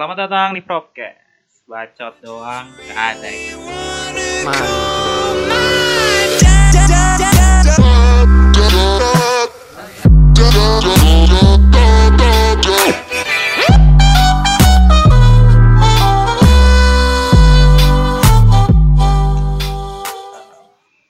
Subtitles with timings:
[0.00, 1.68] Selamat datang di Propcast.
[1.68, 3.28] Bacot doang, gak ada.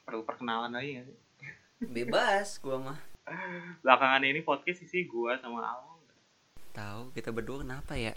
[0.02, 1.18] Perlu perkenalan lagi gak sih?
[1.86, 2.98] Bebas gua mah.
[3.86, 5.99] Belakangan ini podcast isi gua sama Along.
[6.70, 8.14] Tahu kita berdua kenapa ya?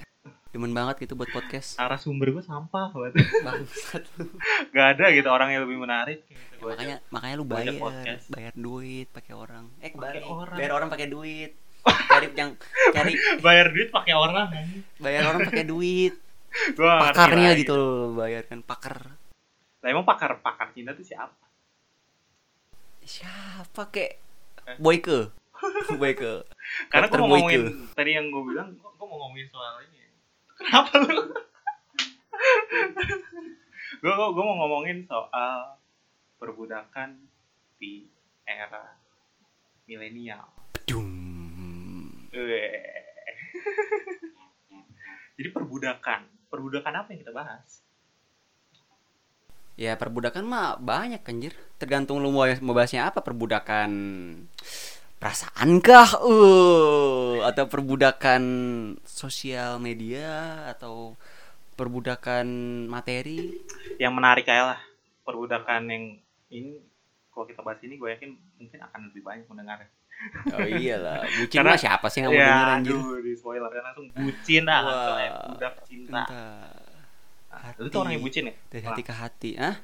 [0.54, 1.82] Demen banget gitu buat podcast.
[1.82, 3.26] Arah sumber gua sampah banget.
[3.42, 4.30] Bangsat lu.
[4.70, 6.22] gak ada gitu orang yang lebih menarik.
[6.30, 6.62] Gitu.
[6.62, 8.26] Ya, makanya makanya lu bayar, podcast.
[8.30, 9.66] bayar duit pakai orang.
[9.82, 10.22] Eh kebalik.
[10.30, 10.58] orang.
[10.62, 11.52] Bayar orang pakai duit.
[12.14, 12.56] Cari yang
[12.96, 13.12] cari
[13.44, 14.48] bayar duit pakai orang
[15.04, 16.16] bayar orang pakai duit.
[16.78, 19.18] Gua nggak Pakarnya gitu loh, bayar kan pakar.
[19.84, 21.44] Lah emang pakar pakar cinta tuh siapa?
[23.04, 24.12] Siapa kek?
[24.64, 24.78] Eh.
[24.80, 25.34] Boyke.
[26.00, 26.48] Boyke.
[26.90, 27.64] Karena gua mau ngomongin
[27.94, 30.00] tadi yang gua bilang, gua, gua mau ngomongin soal ini.
[30.58, 31.14] Kenapa lu?
[34.02, 35.78] gua, gua, gua mau ngomongin soal
[36.42, 37.18] perbudakan
[37.78, 38.10] di
[38.44, 38.98] era
[39.86, 40.48] milenial.
[45.34, 47.82] Jadi perbudakan, perbudakan apa yang kita bahas?
[49.74, 51.58] Ya perbudakan mah banyak anjir.
[51.82, 53.90] Tergantung lu mau mau bahasnya apa perbudakan
[55.24, 58.44] perasaankah uh atau perbudakan
[59.08, 60.28] sosial media
[60.68, 61.16] atau
[61.80, 62.44] perbudakan
[62.86, 63.56] materi
[63.96, 64.80] Yang menarik kayak lah
[65.24, 66.04] perbudakan yang
[66.52, 66.76] ini
[67.32, 69.88] kalau kita bahas ini gue yakin mungkin akan lebih banyak mendengar.
[70.52, 73.70] oh iyalah bucin Karena- mah siapa sih yang mau ya, denger anjir aduh, di spoiler
[73.72, 76.12] kan langsung bucin ah, soalnya budak cinta.
[76.20, 76.68] entah.
[77.48, 78.54] Nah, Lu tuh orang yang bucin ya?
[78.68, 79.76] dari hati ke hati ah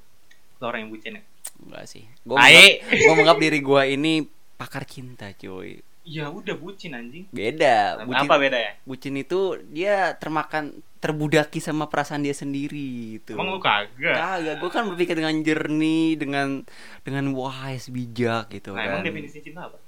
[0.60, 1.24] Lu orang yang bucin ya?
[1.60, 2.28] enggak sih Tai.
[2.28, 4.28] menganggap, menganggap diri gua ini
[4.60, 7.30] pakar cinta cuy Ya udah bucin anjing.
[7.30, 8.72] beda bucin Apa beda ya?
[8.84, 14.16] bucin itu dia termakan terbudaki sama perasaan dia sendiri gitu Emang lu kagak?
[14.16, 16.66] Kagak, gue kan berpikir dengan jernih, dengan
[17.02, 18.90] dengan wise, bijak gitu Nah, kan.
[18.92, 19.80] emang definisi cinta apa?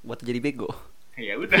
[0.00, 0.70] Buat jadi bego.
[1.14, 1.60] Ya udah.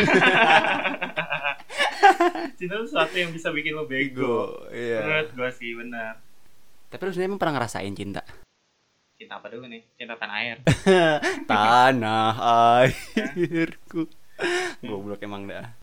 [2.56, 4.64] cinta itu sesuatu yang bisa bikin lo bego.
[4.70, 5.04] Iya.
[5.04, 6.16] Menurut gue sih benar.
[6.88, 8.22] Tapi lu sebenarnya emang pernah ngerasain cinta?
[9.20, 9.84] Cinta apa dulu nih?
[10.00, 10.56] Cinta tanah air.
[11.52, 12.32] Tanah
[12.80, 14.08] airku.
[14.80, 15.76] Goblok emang dah.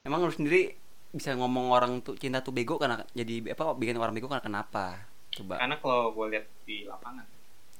[0.00, 0.72] Emang lu sendiri
[1.12, 5.04] bisa ngomong orang tuh cinta tuh bego karena jadi apa bikin orang bego karena kenapa?
[5.36, 5.60] Coba.
[5.60, 7.28] Karena kalau gue lihat di lapangan,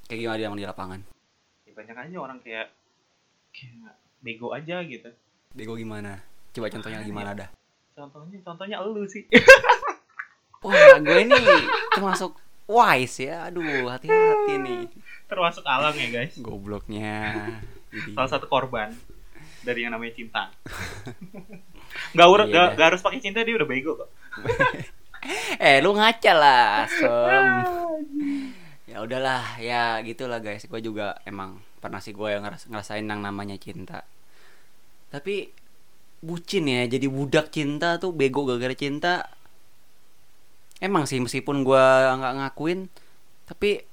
[0.05, 0.99] Kayak gimana dia di lapangan?
[1.65, 2.67] ya banyak aja orang kayak
[3.49, 5.09] kayak bego aja gitu.
[5.57, 6.21] Bego gimana?
[6.53, 7.49] Coba contohnya gimana dah?
[7.97, 9.25] Contohnya, contohnya elu sih.
[10.61, 11.33] Wah, gue ini
[11.97, 12.37] termasuk
[12.71, 13.51] wise ya.
[13.51, 14.81] Aduh, hati-hati nih.
[15.27, 16.39] Termasuk alam ya guys.
[16.39, 17.19] Gobloknya.
[18.15, 18.95] Salah satu korban
[19.61, 20.43] dari yang namanya cinta.
[22.15, 24.09] Gak, ur- Iya gak, harus pakai cinta dia udah bego kok.
[25.59, 27.47] eh, lu ngaca lah, Som.
[28.91, 30.67] Ya udahlah, ya gitulah guys.
[30.67, 34.03] Gue juga emang pernah sih gue yang ngeras- ngerasain yang namanya cinta.
[35.07, 35.47] Tapi
[36.19, 39.31] bucin ya, jadi budak cinta tuh bego gara-gara cinta.
[40.81, 41.85] Emang sih meskipun gue
[42.17, 42.89] nggak ngakuin,
[43.45, 43.85] tapi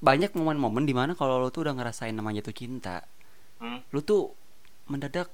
[0.00, 3.04] banyak momen-momen di mana kalau lu tuh udah ngerasain namanya tuh cinta,
[3.60, 3.80] Hmm.
[3.92, 4.32] lu tuh
[4.88, 5.28] mendadak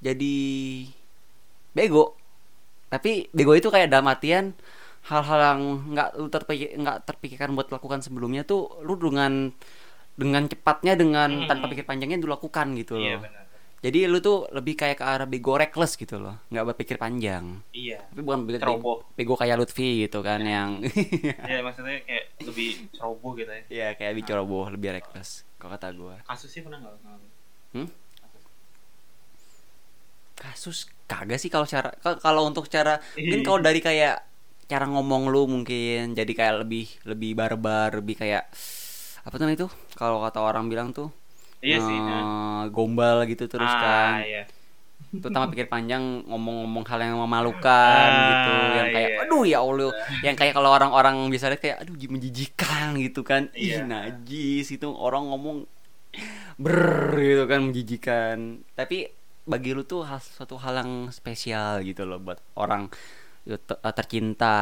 [0.00, 0.36] jadi
[1.70, 2.16] bego
[2.88, 4.56] tapi bego itu kayak dalam artian
[5.06, 5.60] hal-hal yang
[5.92, 9.52] nggak lu terpikir nggak terpikirkan buat lakukan sebelumnya tuh lu dengan
[10.16, 11.48] dengan cepatnya dengan Hmm.
[11.48, 13.44] tanpa pikir panjangnya lu lakukan gitu Iya loh benar.
[13.80, 17.98] Jadi lu tuh lebih kayak ke arah bego reckless gitu loh nggak berpikir panjang Iya.
[18.12, 18.96] tapi bukan bego, Ceroboh.
[19.16, 20.70] bego kayak Lutfi gitu kan yang
[21.50, 23.62] Iya maksudnya kayak lebih ceroboh gitu ya.
[23.68, 26.94] ya kayak bicara lebih reckless kalau kata gua Kasusnya pernah nggak?
[27.72, 27.88] Hmm?
[30.40, 34.24] kasus kagak sih kalau cara ka- kalau untuk cara mungkin kalau dari kayak
[34.64, 38.48] cara ngomong lu mungkin jadi kayak lebih lebih barbar lebih kayak
[39.20, 39.68] apa tuh itu
[40.00, 41.12] kalau kata orang bilang tuh
[41.60, 41.98] Iya sih.
[41.98, 42.64] nah.
[42.68, 44.44] gombal gitu terus ah, kan Iya.
[45.10, 47.64] terutama pikir panjang ngomong-ngomong hal yang memalukan
[48.06, 49.22] Ah, gitu yang kayak iya.
[49.24, 49.90] aduh ya allah
[50.20, 53.84] yang kayak kalau orang-orang bisa lihat kayak aduh menjijikan gitu kan ih Iya.
[53.84, 55.66] najis itu orang ngomong
[56.56, 58.36] ber gitu kan menjijikan
[58.72, 59.08] tapi
[59.42, 62.86] bagi lu tuh hal, suatu hal yang spesial gitu loh buat orang
[63.42, 64.58] itu te- tercinta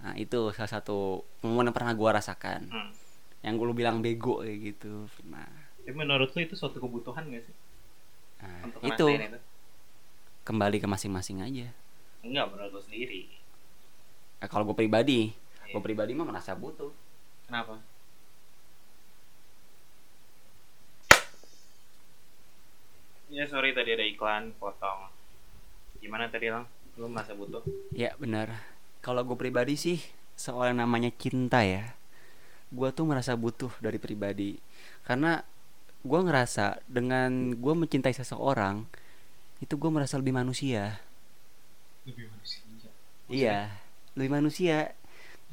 [0.00, 2.90] nah itu salah satu momen yang pernah gua rasakan Hmm.
[3.44, 5.44] yang gue lu bilang bego kayak gitu nah,
[5.84, 7.56] Tapi menurut lu itu suatu kebutuhan gak sih?
[8.40, 9.38] nah, Untuk itu itu?
[10.44, 11.68] kembali ke masing-masing aja
[12.24, 13.28] Enggak menurut lu sendiri.
[14.40, 15.32] Nah, kalau gue pribadi,
[15.64, 15.76] Iya.
[15.76, 16.88] gue pribadi mah merasa butuh.
[17.44, 17.80] Kenapa?
[23.28, 25.10] Ya sorry tadi ada iklan potong.
[25.98, 26.68] Gimana tadi lang?
[26.94, 27.58] lu merasa butuh
[27.90, 28.54] Ya benar.
[29.02, 29.98] Kalau gue pribadi sih
[30.38, 31.90] soal yang namanya cinta ya,
[32.70, 34.62] gue tuh merasa butuh dari pribadi.
[35.02, 35.42] Karena
[36.04, 38.84] gue ngerasa dengan gue mencintai seseorang
[39.64, 41.00] itu gue merasa lebih manusia.
[42.06, 42.60] lebih manusia
[43.32, 43.72] Iya,
[44.16, 44.92] lebih manusia.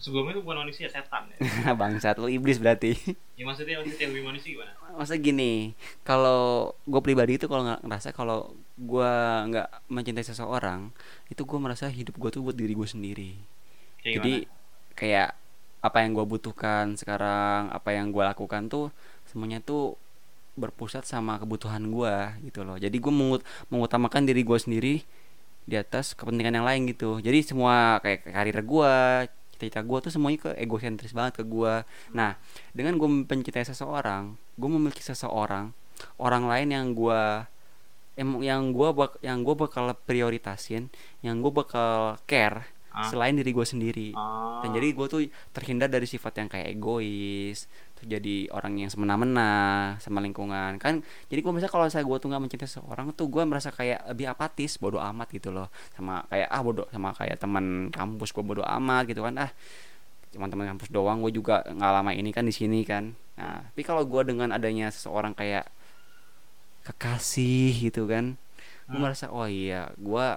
[0.01, 1.37] sebelumnya itu bukan manusia setan ya
[1.79, 2.97] Bangsat lu iblis berarti.
[3.37, 5.71] ya maksudnya maksudnya lebih manusia gimana Masa gini,
[6.03, 9.11] kalau gue pribadi itu kalau ngerasa kalau gue
[9.47, 10.91] nggak mencintai seseorang,
[11.31, 13.31] itu gue merasa hidup gue tuh buat diri gue sendiri.
[14.03, 14.59] Kayak Jadi gimana?
[14.99, 15.29] kayak
[15.81, 18.91] apa yang gue butuhkan sekarang, apa yang gue lakukan tuh
[19.31, 19.95] semuanya tuh
[20.53, 22.15] berpusat sama kebutuhan gue
[22.45, 22.75] gitu loh.
[22.75, 24.95] Jadi gue mengut mengutamakan diri gue sendiri
[25.61, 27.17] di atas kepentingan yang lain gitu.
[27.17, 28.93] Jadi semua kayak karir gue,
[29.55, 31.85] cita-cita gue tuh semuanya ke egosentris banget ke gue.
[32.11, 32.35] Nah
[32.71, 35.71] dengan gue mencintai seseorang, gue memiliki seseorang,
[36.17, 37.21] orang lain yang gue
[38.17, 43.07] em- yang gue bak yang gue bakal prioritasin, yang gue bakal care Ah.
[43.07, 44.59] selain diri gue sendiri Ah.
[44.59, 45.23] dan jadi gue tuh
[45.55, 47.71] terhindar dari sifat yang kayak egois
[48.03, 49.51] jadi orang yang semena-mena
[50.01, 50.77] sama lingkungan.
[50.81, 54.09] Kan jadi gue merasa kalau saya gue tuh nggak mencintai seseorang tuh gue merasa kayak
[54.11, 55.69] lebih apatis bodoh amat gitu loh.
[55.93, 59.35] Sama kayak ah bodoh sama kayak teman kampus gue bodoh amat gitu kan.
[59.37, 59.51] Ah
[60.31, 63.11] cuma teman kampus doang gue juga nggak lama ini kan di sini kan.
[63.37, 65.67] Nah tapi kalau gue dengan adanya seseorang kayak
[66.81, 68.35] kekasih gitu kan
[68.89, 69.05] gue Hmm.
[69.07, 70.27] merasa oh iya gue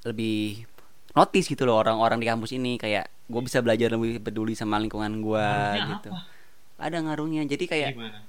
[0.00, 0.64] lebih
[1.10, 5.10] notice gitu loh orang-orang di kampus ini kayak gue bisa belajar lebih peduli sama lingkungan
[5.20, 5.46] gue
[5.96, 6.10] gitu.
[6.10, 6.22] apa?
[6.80, 7.44] ada ngaruhnya.
[7.44, 8.20] Jadi kayak gimana?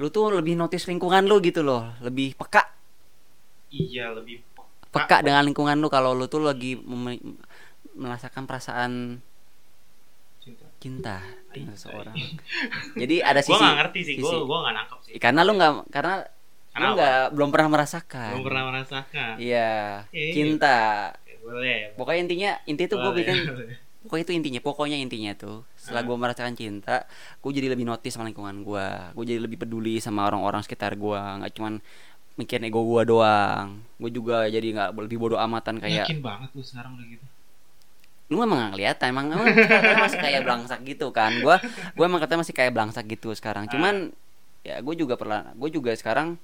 [0.00, 2.64] lu tuh lebih notice lingkungan lu gitu loh lebih peka.
[3.68, 4.40] Iya lebih
[4.88, 5.20] peka.
[5.20, 6.76] Dengan lingkungan lu kalau lu tuh lagi
[7.92, 8.92] merasakan perasaan
[10.40, 10.66] cinta.
[10.80, 11.16] cinta
[11.52, 12.16] dengan seseorang.
[12.96, 15.12] Jadi ada gue sisi nggak ngerti sih gue gue nggak nangkep sih.
[15.20, 16.26] karena lu nggak karena lu
[16.72, 16.96] Karena apa?
[16.96, 18.30] nggak belum pernah merasakan.
[18.32, 19.32] Belum pernah merasakan.
[19.36, 19.70] Iya
[20.08, 20.32] Iya.
[20.32, 20.76] cinta
[21.42, 21.92] boleh.
[21.94, 23.36] Pokoknya intinya inti tuh gue bikin
[24.02, 26.06] pokoknya itu intinya pokoknya intinya tuh setelah Ah.
[26.06, 27.06] gue merasakan cinta
[27.38, 31.14] gue jadi lebih notice sama lingkungan gue gue jadi lebih peduli sama orang-orang sekitar gue
[31.14, 31.78] nggak cuman
[32.32, 33.78] mikirin ego gue doang.
[34.00, 37.24] Gue juga jadi nggak lebih bodoh amatan kayak yakin banget lu sekarang udah gitu?
[38.26, 39.46] Lu emang nggak kelihatan emang emang
[40.00, 41.30] masih kayak belangsak gitu kan?
[41.38, 41.56] Gue
[41.92, 43.68] gue emang katanya masih kayak belangsak gitu sekarang.
[43.68, 44.10] Cuman
[44.64, 46.40] ya gue juga pernah gue juga sekarang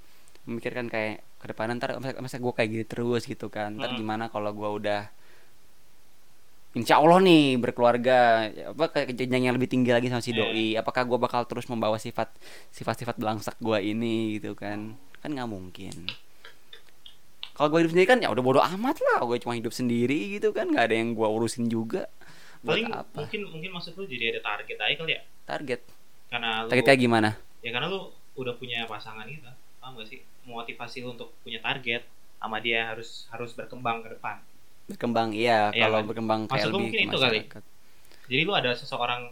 [0.49, 3.77] memikirkan kayak ke depan ntar masa, gue kayak gini terus gitu kan.
[3.77, 3.99] Ntar Hmm.
[4.01, 5.03] gimana kalau gue udah
[6.77, 10.39] Insya Allah nih berkeluarga apa ke ke jenjang yang lebih tinggi lagi sama si Iya.
[10.45, 10.67] doi.
[10.77, 12.29] Apakah gue bakal terus membawa sifat
[12.71, 14.37] sifat-sifat belangsak gue ini?
[14.37, 14.95] Gitu kan.
[15.19, 16.07] Kan nggak mungkin.
[17.57, 19.25] Kalau gue hidup sendiri kan ya udah bodo amat lah.
[19.25, 20.69] Gue cuma hidup sendiri gitu kan.
[20.69, 22.07] Nggak ada yang gue urusin juga.
[22.61, 23.25] Paling apa?
[23.25, 25.23] mungkin mungkin maksud lu jadi ada target aja kali ya?
[25.49, 25.81] Target.
[26.29, 27.31] Karena lu target kayak gimana?
[27.59, 28.07] ya karena lu
[28.39, 29.51] udah punya pasangan gitu
[29.83, 32.03] paham gak sih motivasi lu untuk punya target
[32.39, 34.37] sama dia harus harus berkembang ke depan.
[34.89, 36.09] Berkembang iya Iya kalau kan?
[36.09, 37.41] berkembang kayak Maksud lebih mungkin ke itu kali?
[38.29, 39.23] jadi lu ada seseorang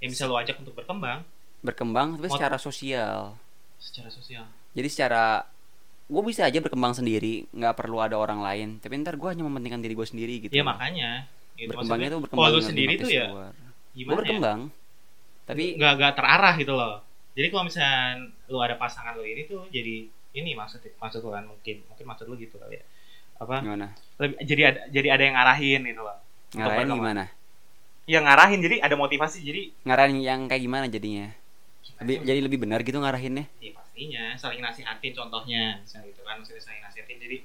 [0.00, 1.24] yang bisa lu ajak untuk berkembang?
[1.62, 3.36] Berkembang tapi Mot- secara sosial.
[3.78, 4.44] Secara sosial.
[4.72, 5.44] Jadi secara
[6.08, 8.68] gue bisa aja berkembang sendiri nggak perlu ada orang lain.
[8.80, 10.52] Tapi ntar gue hanya mementingkan diri gue sendiri gitu.
[10.52, 11.28] Ya makanya.
[11.56, 11.68] Gitu.
[11.68, 13.52] berkembangnya Maksudnya, tuh berkembang kalau lu sendiri tuh ya luar.
[13.92, 14.18] gimana gue ya?
[14.24, 14.60] berkembang
[15.44, 16.94] tapi nggak nggak terarah gitu loh.
[17.32, 21.44] Jadi kalau misalnya lu ada pasangan lu ini tuh jadi ini maksud maksud lu kan
[21.44, 22.84] mungkin mungkin maksud lu gitu kali ya.
[23.40, 23.60] Apa?
[23.60, 23.92] Gimana?
[24.16, 26.16] Lebih, jadi ada jadi ada yang ngarahin gitu loh.
[26.56, 27.24] Ngarahin gimana?
[28.08, 31.28] Ya ngarahin jadi ada motivasi jadi ngarahin yang kayak gimana jadinya?
[32.02, 33.46] Lebih, jadi lebih benar gitu ngarahinnya?
[33.62, 34.24] Ya pastinya.
[34.34, 37.18] Saling nasihatin contohnya misalnya gitu kan maksudnya saling nasihatin.
[37.20, 37.36] Jadi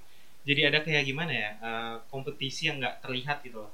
[0.48, 3.72] jadi ada kayak gimana ya eh, kompetisi yang nggak terlihat gitu loh.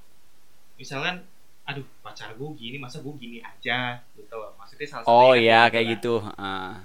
[0.76, 1.22] Misalkan
[1.64, 4.02] aduh pacar gue gini masa gue gini aja?
[4.18, 4.58] Gitu loh.
[4.58, 5.94] Maksudnya salah oh iya kayak kan.
[5.96, 6.16] gitu.
[6.36, 6.82] Ah.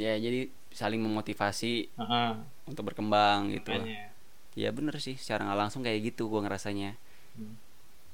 [0.00, 2.32] ya jadi saling memotivasi Heeh,
[2.68, 4.10] untuk berkembang gitu makanya.
[4.56, 5.16] ya bener sih.
[5.16, 6.96] Secara nggak langsung kayak gitu gue ngerasanya.
[7.32, 7.56] Hmm.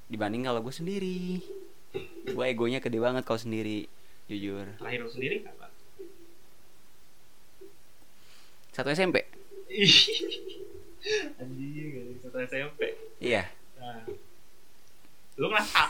[0.09, 1.43] dibanding kalau gue sendiri.
[2.33, 3.85] Gue egonya gede banget kalau sendiri
[4.31, 4.65] jujur.
[4.81, 5.69] Lu sendiri kapan
[8.79, 9.27] satu SMP
[11.43, 13.51] anjing satu SMP iya.
[15.39, 15.79] Lu ngerasa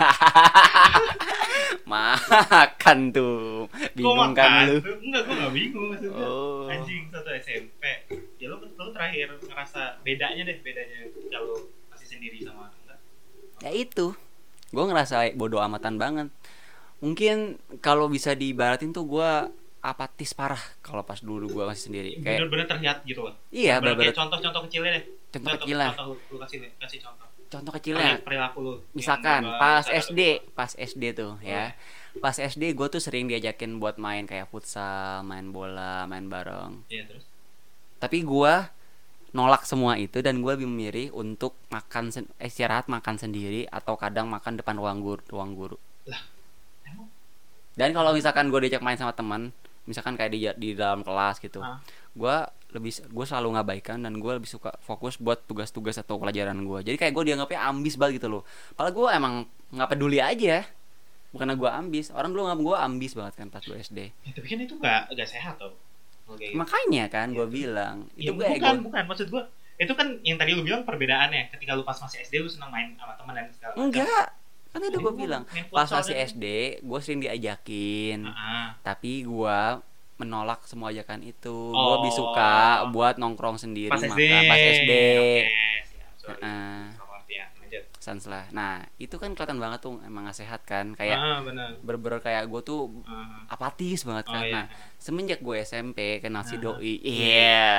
[1.88, 3.64] makan tuh.
[3.97, 4.76] Bingung kan lu.
[4.76, 6.21] enggak gue gak bingung maksudnya.
[6.21, 6.69] Oh.
[6.69, 8.05] anjing satu SMP
[8.37, 13.00] ya lu, lu terakhir ngerasa bedanya deh bedanya kalau masih sendiri sama enggak?
[13.64, 14.12] Ya itu.
[14.69, 16.28] Gue ngerasa bodoh amatan banget.
[17.00, 19.31] Mungkin kalau bisa diibaratin tuh gue
[19.81, 22.21] apatis parah kalau pas dulu gue masih sendiri.
[22.21, 23.33] Kayak bener-bener terlihat gitu loh.
[23.49, 25.05] Iya Bener-bener contoh-contoh kecilnya deh.
[25.33, 28.21] Contoh contoh, lu kasih kasih contoh contoh kecilnya.
[28.21, 28.73] Perilaku lu.
[28.93, 31.73] Misalkan pas SD pas SD tuh ya.
[32.19, 36.85] Pas SD gue tuh sering diajakin buat main kayak futsal main bola main bareng.
[36.88, 37.25] Iya terus?
[37.99, 38.55] Tapi gue
[39.28, 42.09] nolak semua itu dan gue lebih memilih untuk makan
[42.40, 45.76] eh, istirahat makan sendiri atau kadang makan depan ruang guru ruang guru.
[46.88, 47.09] Emang?
[47.76, 49.52] dan kalau misalkan gue diajak main sama teman
[49.85, 51.78] misalkan kayak di di dalam kelas gitu Ah.
[52.12, 52.37] gue
[52.71, 56.97] lebih gue selalu ngabaikan dan gue lebih suka fokus buat tugas-tugas atau pelajaran gue jadi
[56.97, 59.35] kayak gue dianggapnya ambis banget gitu loh padahal gue emang
[59.71, 60.69] nggak peduli aja
[61.29, 64.47] bukannya gue ambis orang dulu nganggap gue ambis banget kan pas gue SD Ya, tapi
[64.47, 65.73] kan itu nggak nggak sehat tuh.
[66.31, 66.53] Gitu.
[66.55, 67.53] makanya kan gue Iya.
[67.55, 69.03] bilang Ya, itu gue bukan, bukan.
[69.09, 71.49] Maksud gua itu kan yang tadi lu bilang perbedaannya.
[71.49, 73.85] Ketika lu pas masih SD lu senang main sama teman dan segala macam.
[73.87, 74.27] enggak
[74.69, 76.45] kan itu gue bilang pas masih SD
[76.85, 79.59] gue sering diajakin Ah, tapi gue
[80.19, 81.99] menolak semua ajakan itu gue Oh.
[81.99, 82.53] lebih suka
[82.89, 84.23] buat nongkrong sendiri pas makan SD.
[84.45, 84.93] pas SD
[85.85, 86.11] siap.
[86.19, 86.37] Salah
[86.99, 87.49] pengertian.
[87.57, 87.85] Lanjut.
[87.99, 91.39] sans lah nah itu kan kelihatan banget tuh emang gak sehat kan kayak ah,
[91.81, 93.45] berber kayak gue tuh Ah.
[93.49, 94.53] apatis banget Oh kan iya.
[94.53, 94.65] nah
[94.97, 96.61] semenjak gue SMP kenal si Ah.
[96.63, 97.77] doi iya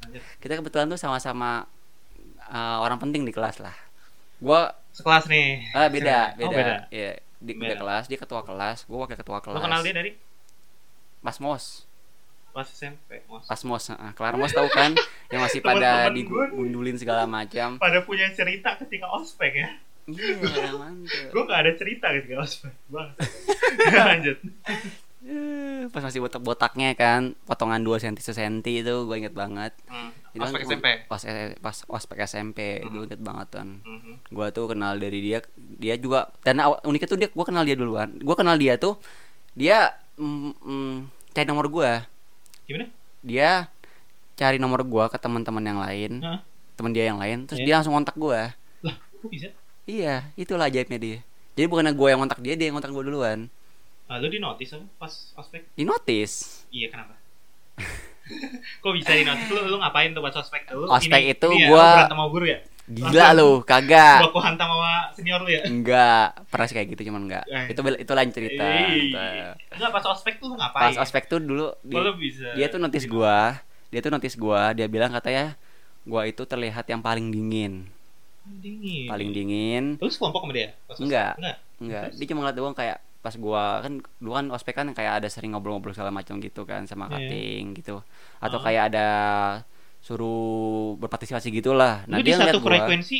[0.00, 0.22] Lanjut.
[0.38, 1.64] kita kebetulan tuh sama-sama
[2.46, 3.74] uh, orang penting di kelas lah
[4.38, 4.60] gue
[4.90, 5.62] Sekelas nih.
[5.72, 6.74] ah beda Oh, beda, beda.
[6.88, 7.80] Iya, di beda Beda.
[7.80, 10.10] kelas dia ketua kelas gue wakil ketua kelas Lu kenal dia dari
[11.20, 11.84] pas mos
[12.48, 13.44] pas SMP, Mos.
[13.44, 14.90] pas mos uh, kelar mos tahu kan
[15.30, 19.68] yang masih pada gue digundulin segala macam Pada punya cerita ketika ospek ya.
[20.08, 20.40] iya
[21.28, 22.72] Gue gak ada cerita ketika ospek.
[22.88, 23.12] Bang.
[24.08, 24.40] Lanjut.
[25.20, 30.10] Eh, pas masih botak-botaknya kan potongan 2 cm senti itu gue inget banget Hmm.
[30.30, 30.86] Kan Ospek SMP.
[31.04, 31.20] pas
[31.58, 33.04] pas ospek SMP itu Hmm.
[33.04, 34.30] inget banget kan Mhm.
[34.30, 38.14] gue tuh kenal dari dia dia juga dan uniknya tuh dia gue kenal dia duluan
[38.14, 38.96] gue kenal dia tuh
[39.52, 40.94] dia mm, mm,
[41.32, 41.90] cari nomor gue
[42.66, 42.86] Gimana?
[43.20, 43.70] dia
[44.34, 46.38] cari nomor gue ke teman-teman yang lain Hah?
[46.74, 47.66] teman dia yang lain terus Iya.
[47.66, 48.40] dia langsung kontak gue
[48.80, 49.48] Lah, kok bisa?
[49.84, 51.18] iya itulah ajaibnya dia
[51.54, 53.50] jadi bukannya gue yang kontak dia dia yang kontak gue duluan
[54.06, 55.68] Ah, lu di notice apa pas ospek?
[55.72, 57.12] di notice Iya, kenapa?
[58.80, 59.48] Kok bisa di notice?
[59.48, 60.64] Lu, lu ngapain tuh pas ospek?
[60.70, 62.58] Lu Ospek itu ya, gua- lu berantem sama guru ya?
[62.88, 65.60] Gila lu kagak Gua hantam sama senior lu ya?
[65.62, 67.68] enggak pernah sih kayak gitu cuman enggak Eh.
[67.68, 69.16] itu itu lain cerita Gitu.
[69.70, 70.82] Enggak, pas ospek tuh ngapain?
[70.88, 72.48] pas ospek tuh dulu Kok di- lu bisa?
[72.52, 75.52] dia tuh notice gua dia tuh notice gua dia bilang katanya
[76.02, 77.84] gua itu terlihat yang paling dingin
[78.50, 79.04] dingin.
[79.06, 80.72] paling dingin Lu sekelompok sama dia?
[80.82, 80.96] Pas?
[80.96, 81.32] Enggak.
[81.36, 81.56] Enggak.
[81.78, 82.16] enggak Terus?
[82.16, 85.52] dia cuma ngeliat doang kayak pas gua kan dulu kan ospek kan kayak ada sering
[85.52, 88.00] ngobrol-ngobrol segala macam gitu kan sama cutting gitu
[88.38, 88.62] atau Oh.
[88.62, 89.08] kayak ada
[90.08, 93.18] suruh berpartisipasi gitulah nah di dia ngeliat satu gua frekuensi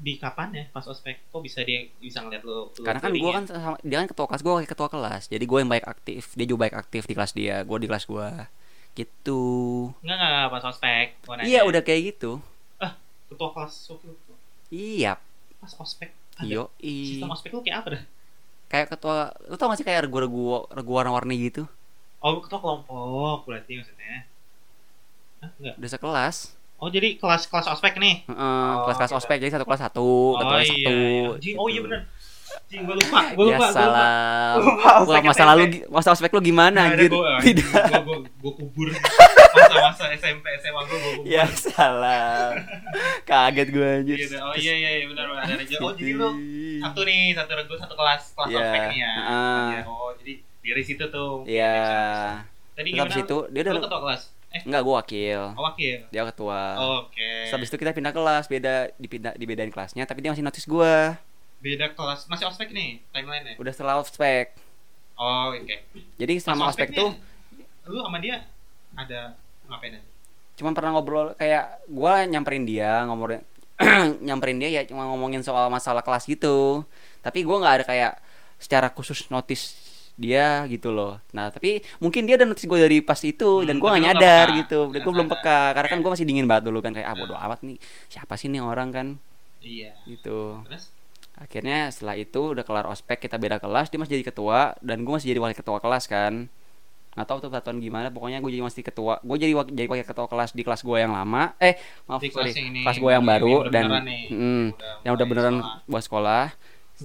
[0.00, 1.28] di kapan ya pas ospek?
[1.28, 2.72] Kok bisa dia bisa ngeliat lu?
[2.72, 3.22] lu karena kan dingin?
[3.22, 5.86] gua kan sama, dia kan ketua kelas gua kayak ketua kelas jadi gua yang baik
[5.86, 8.28] aktif dia juga baik aktif di kelas dia gua di kelas gua
[8.90, 9.42] gitu
[10.02, 11.06] Enggak, enggak, enggak, pas ospek.
[11.22, 12.42] Gua iya udah kayak gitu
[13.30, 14.32] Ketua kelas waktu itu.
[14.74, 15.12] iya
[15.62, 16.10] Pas ospek.
[16.34, 16.48] Ada.
[16.50, 18.02] yo Sistem ospek lu kayak apa dah?
[18.70, 21.66] kayak ketua lu tau gak sih kayak regu-regu regu warna-warni gitu
[22.20, 24.28] Oh, ketua kelompok berarti maksudnya.
[25.40, 25.74] Hah, enggak.
[25.76, 26.36] udah sekelas
[26.76, 28.24] Oh, jadi kelas kelas ospek nih.
[28.24, 28.40] Heeh,
[28.72, 29.18] Oh, kelas-kelas gitu.
[29.18, 31.28] ospek jadi satu kelas satu ketua oh, satu iya.
[31.36, 31.84] Jing, oh iya gitu.
[31.86, 32.00] benar.
[32.66, 33.20] Jing, gua lupa.
[33.20, 33.36] Ya lupa.
[33.36, 33.66] gua lupa.
[33.70, 35.50] salam Lupa, Wah, ospek masa SMP.
[35.50, 37.68] lalu masa ospek lu gimana ada, anjir gua, tidak
[38.00, 38.88] gua, gua kubur.
[39.54, 41.24] Masa-masa SMP, SMA gua, gua kubur.
[41.26, 42.56] ya salah
[43.22, 45.76] kaget gue anjir Iya, oh iya iya iya benar benar ada aja.
[45.78, 46.28] Oh jadi lu
[46.80, 49.12] satu nih satu regu satu kelas kelas Iya, ospek nih ya.
[49.12, 50.32] Iya, Oh jadi
[50.64, 51.44] dari situ tuh.
[51.44, 51.76] Iya.
[52.72, 53.04] Tadi Terus gimana?
[53.04, 54.22] habis itu dia udah ketua kelas.
[54.50, 55.98] Eh, enggak gue wakil oh, wakil.
[56.10, 56.60] dia ketua
[56.98, 57.22] Oke.
[57.46, 60.94] Terus habis itu kita pindah kelas beda dipindah dibedain kelasnya tapi dia masih notice gue
[61.60, 62.24] Beda kelas.
[62.26, 63.54] Masih ospek nih timeline-nya.
[63.56, 64.56] udah setelah ospek
[65.14, 65.76] Oh, oke.
[66.16, 67.12] jadi Pas sama ospek tuh
[67.84, 68.42] lu sama dia
[68.92, 70.06] ada ngapain aja?
[70.56, 73.40] cuman pernah ngobrol kayak gua nyamperin dia ngomongin
[74.26, 76.84] nyamperin dia ya cuma ngomongin soal masalah kelas gitu
[77.20, 78.12] tapi gua nggak ada kayak
[78.56, 79.72] secara khusus notice
[80.16, 81.18] dia gitu loh.
[81.30, 84.04] Nah tapi mungkin dia udah notice gue dari pas itu dan Hmm, nggak lu nggak
[84.06, 84.58] nyadar peka.
[84.60, 84.78] gitu.
[84.88, 87.34] Dan gue belum peka karena kan gue masih dingin banget dulu kan kayak ah bodo
[87.34, 87.76] amat nih
[88.06, 89.06] siapa sih nih orang kan?
[89.60, 89.92] Iya.
[90.04, 90.60] gitu.
[90.64, 90.88] Terus?
[91.34, 95.10] Akhirnya setelah itu udah kelar ospek kita beda kelas dia masih jadi ketua dan gue
[95.10, 96.48] masih jadi wakil ketua kelas kan.
[97.10, 100.06] Nggak tahu tuh peraturan gimana pokoknya gue jadi masih ketua gue jadi wak- jadi wakil
[100.06, 101.56] ketua kelas di kelas gue yang lama.
[101.58, 101.74] Eh
[102.04, 104.24] maaf di sorry kelas kelas gue yang baru udah dan nih.
[104.30, 104.64] mm,
[105.02, 105.76] yang udah beneran sekolah.
[105.86, 106.44] buat sekolah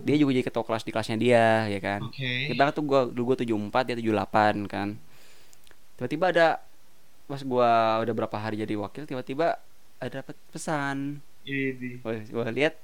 [0.03, 1.99] dia juga jadi ketua kelas di kelasnya dia ya kan?
[2.09, 2.51] Oke.
[2.51, 4.87] kita tuh gue dulu gue tujuh empat dia tujuh delapan kan?
[5.95, 6.47] Tiba-tiba ada
[7.25, 7.69] pas gue
[8.05, 9.57] udah berapa hari jadi wakil tiba-tiba
[9.97, 11.21] ada pe- pesan.
[11.45, 12.01] Ini.
[12.27, 12.75] gue lihat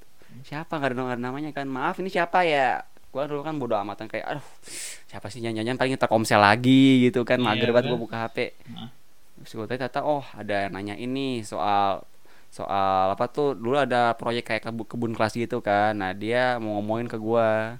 [0.48, 0.78] siapa?
[0.80, 1.68] Nggak ada ada namanya kan?
[1.68, 2.86] Maaf ini siapa ya?
[3.12, 4.48] Gue dulu kan bodo amatan kayak aduh
[5.12, 7.42] siapa sih nyanyian paling terkomsel lagi gitu kan.
[7.42, 7.98] Iya, mager banget bener.
[7.98, 8.90] gue buka hp Heeh.
[9.42, 12.06] terus gue tanya oh ada yang nanya ini soal
[12.52, 15.96] soal apa tuh dulu ada proyek kayak kebun, kebun kelas gitu kan.
[15.96, 17.80] Nah dia mau ngomongin ke gue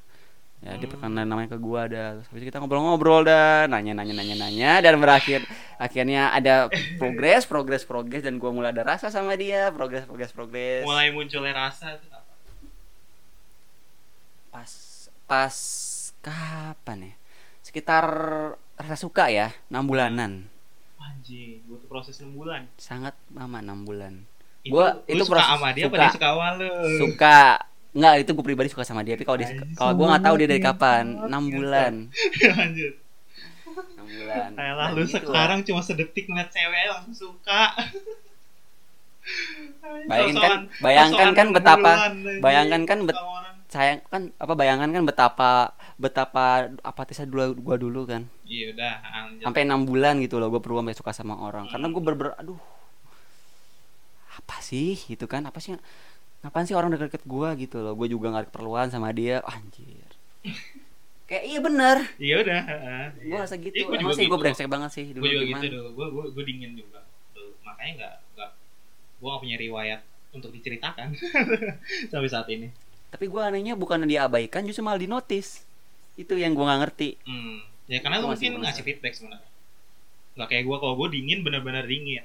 [0.62, 0.94] ya dia Hmm.
[0.94, 3.66] perkenalan namanya ke gua terus habis kita ngobrol-ngobrol dah.
[3.68, 4.72] Nanya nanya nanya nanya.
[4.80, 5.44] Dan berakhir
[5.82, 6.70] akhirnya ada
[7.02, 8.22] progres progres progres.
[8.24, 9.74] Dan gua mulai ada rasa sama dia.
[9.74, 10.86] Progres progres progres.
[10.88, 12.00] Mulai munculnya rasa
[14.52, 14.72] pas
[15.26, 15.56] pas
[16.22, 17.14] kapan ya?
[17.66, 18.06] Sekitar
[18.78, 19.52] rasa suka ya.
[19.74, 20.46] Enam bulanan.
[21.02, 22.70] Anjing butuh proses 6 bulan.
[22.78, 24.30] Sangat lama enam bulan
[24.64, 24.78] lu
[25.10, 25.98] itu suka proses- sama dia apa suka.
[25.98, 26.72] dia suka sama lu?
[26.98, 27.40] Suka.
[27.92, 30.48] Nggak itu gue pribadi suka sama dia tapi kalau dia kalau gue nggak tahu dia
[30.48, 31.04] dari kapan.
[31.22, 31.94] Enam bulan.
[32.56, 32.94] lanjut.
[33.72, 34.50] Enam bulan.
[34.54, 35.22] Ayolah Nah, lu gitu lah.
[35.26, 37.62] sekarang cuma sedetik ngeliat cewek langsung suka.
[40.04, 42.00] Bayangin kan- bayangkan kan betapa-
[42.40, 43.22] bayangkan kan bet-
[43.68, 45.52] sayang kan apa bayangan kan betapa
[45.96, 46.46] betapa
[46.82, 48.28] apatisnya dulu gua dulu kan.
[48.44, 48.94] Iya udah
[49.40, 51.68] sampai enam bulan gitu loh gue perlu sampai suka sama orang.
[51.68, 52.60] Karena gue berber aduh
[54.42, 55.78] apa sih gitu kan apa sih
[56.42, 60.10] ngapain sih orang deket-deket gue gitu loh gue juga nggak ada keperluan sama dia anjir
[61.30, 62.62] kayak iya bener Iya udah.
[62.62, 63.40] heeh, gue iya.
[63.40, 64.42] rasa gitu Ih, gua emang juga sih gue gitu.
[64.42, 65.90] brengsek banget sih dulu Gue juga cuman- gitu dulu.
[65.92, 67.00] Gue gue gue dingin juga.
[67.32, 68.50] Tuh, makanya nggak nggak
[69.16, 70.00] gue nggak punya riwayat
[70.32, 71.08] untuk diceritakan
[72.12, 72.68] sampai saat ini.
[73.08, 75.68] tapi gue anehnya bukan diabaikan justru malah dinotis
[76.16, 77.60] itu yang gue nggak ngerti Hmm.
[77.86, 79.48] Ya karena lu mungkin ngasih feedback sebenarnya.
[80.34, 82.24] Nggak kayak gue kalau gue dingin bener-bener dingin.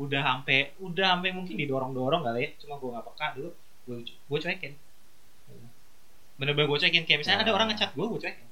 [0.00, 2.50] Udah sampai udah sampai mungkin didorong-dorong kali ya.
[2.56, 3.50] Cuma gue nggak peka dulu.
[3.84, 4.72] Gue gue cuekin.
[6.36, 7.04] Bener-bener gue cuekin.
[7.04, 7.54] Kayak misalnya ada Ya.
[7.54, 8.46] orang ngechat gue, gue cuekin.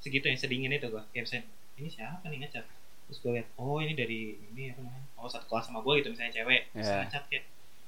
[0.00, 1.02] Segitu yang sedingin itu gue.
[1.10, 1.44] Kayak misalnya
[1.76, 2.64] ini siapa nih ngechat?
[3.04, 5.06] Terus gue liat, oh ini dari ini apa namanya?
[5.14, 6.60] Oh satu kelas sama gue gitu misalnya cewek.
[6.72, 6.96] Terus Ya.
[7.04, 7.44] ngechat kayak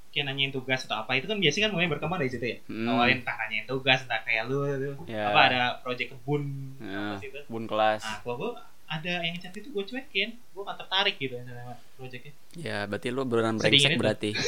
[0.07, 2.57] kayak nanyain tugas atau apa itu kan biasanya kan mulai berkembang dari situ ya.
[2.65, 2.87] Hmm.
[2.87, 5.29] Awalin entah nanyain tugas, entah kayak lu, lu Ya.
[5.29, 6.43] apa ada project kebun
[6.79, 6.95] Ya.
[7.11, 7.39] apa sih itu.
[7.45, 8.51] bun kelas Nah, kalau gue
[8.87, 12.31] ada yang ngechat itu gue cuekin, gue gak tertarik gitu sama projectnya.
[12.55, 13.99] ya berarti lu beneran brengsek itu.
[13.99, 14.31] berarti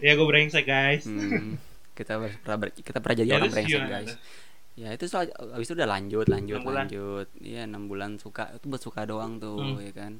[0.00, 1.04] Ya gue brengsek guys.
[1.04, 1.56] Hmm,
[1.92, 4.18] kita pernah ber- kita pernah jadi Ya, orang brengsek guys tuh?
[4.72, 6.84] ya itu soal abis itu udah lanjut lanjut Enam bulan.
[6.86, 9.76] lanjut iya enam bulan suka itu buat suka doang tuh Hmm.
[9.78, 10.12] ya kan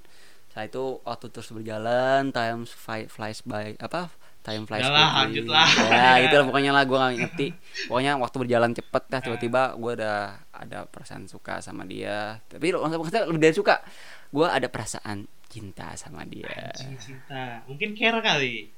[0.49, 5.21] saya itu waktu terus berjalan time fly, flies by apa time flies lah, quickly.
[5.21, 5.69] lanjut lah.
[5.93, 7.47] ya itu lah pokoknya lah gue gak ngerti
[7.93, 10.21] pokoknya waktu berjalan cepet dah tiba-tiba gue udah
[10.53, 13.85] ada perasaan suka sama dia tapi maksudnya lebih dari suka
[14.31, 17.67] gue ada perasaan cinta sama dia Anjing cinta.
[17.67, 18.71] Mungkin care kali.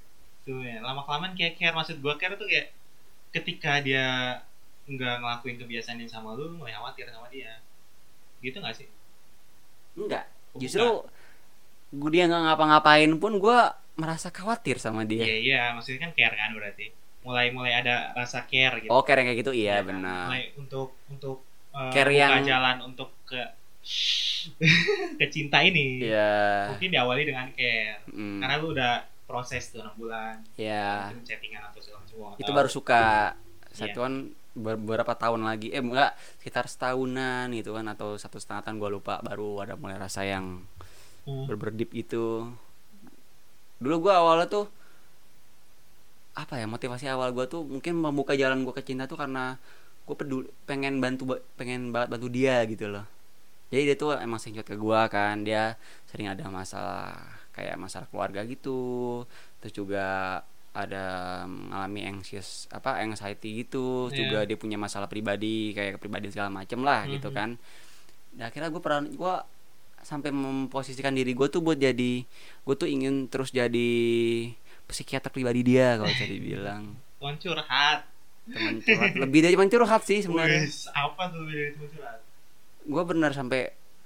[0.43, 2.73] Tuh ya, lama kelamaan kayak care maksud gue care tuh kayak
[3.31, 4.41] ketika dia
[4.89, 7.61] nggak ngelakuin kebiasaan yang sama lu, lu mulai khawatir sama dia.
[8.41, 8.89] Gitu gak sih?
[9.93, 10.89] enggak Oh, justru
[11.93, 13.59] gue dia nggak ngapa-ngapain pun gue
[13.95, 16.87] merasa khawatir sama Iya dia iya, maksudnya kan care kan berarti.
[17.23, 18.91] Mulai mulai ada rasa care gitu.
[18.91, 19.87] oh kayak kayak gitu iya Ya kan?
[19.95, 21.37] benar Mulai untuk untuk
[21.71, 23.39] uh, Care buka yang- jalan untuk ke
[25.19, 26.03] ke cinta ini.
[26.03, 28.03] iya Mungkin diawali dengan care.
[28.07, 28.93] mm, Karena lu udah
[29.25, 30.35] proses tuh 6 bulan.
[30.55, 32.37] iya Mungkin chattingan atau segala macam.
[32.37, 33.03] itu baru suka
[33.73, 33.89] Iya.
[33.89, 34.13] satuan
[34.53, 38.91] ber- beberapa tahun lagi eh enggak sekitar setahunan gitu kan atau satu setengah tahun gue
[38.93, 40.61] lupa baru ada mulai rasa yang
[41.23, 41.47] Hmm.
[41.47, 42.51] berberdip itu
[43.83, 44.67] dulu gue awalnya tuh
[46.33, 49.61] apa ya motivasi awal gue tuh mungkin membuka jalan gue ke cinta tuh karena
[50.03, 53.05] gue peduli pengen bantu ba- pengen banget bantu dia gitu loh
[53.69, 55.77] jadi dia tuh emang sering curhat ke gue kan dia
[56.09, 57.21] sering ada masalah
[57.53, 59.23] kayak masalah keluarga gitu
[59.61, 60.05] terus juga
[60.73, 61.05] ada
[61.45, 64.17] mengalami anxious apa anxiety gitu Iya.
[64.17, 67.37] juga dia punya masalah pribadi kayak kepribadian segala macem lah gitu Mhm.
[67.37, 67.51] kan
[68.41, 69.35] nah, akhirnya gue pernah gue
[70.03, 72.27] sampai memposisikan diri gue tuh buat jadi
[72.59, 73.91] gue tuh ingin terus jadi
[74.85, 77.99] psikiater pribadi dia kalau bisa dibilang Teman curhat.
[78.45, 82.19] teman curhat lebih dari teman curhat sih sebenarnya apa tuh lebih dari teman curhat?
[82.83, 83.61] gue bener sampai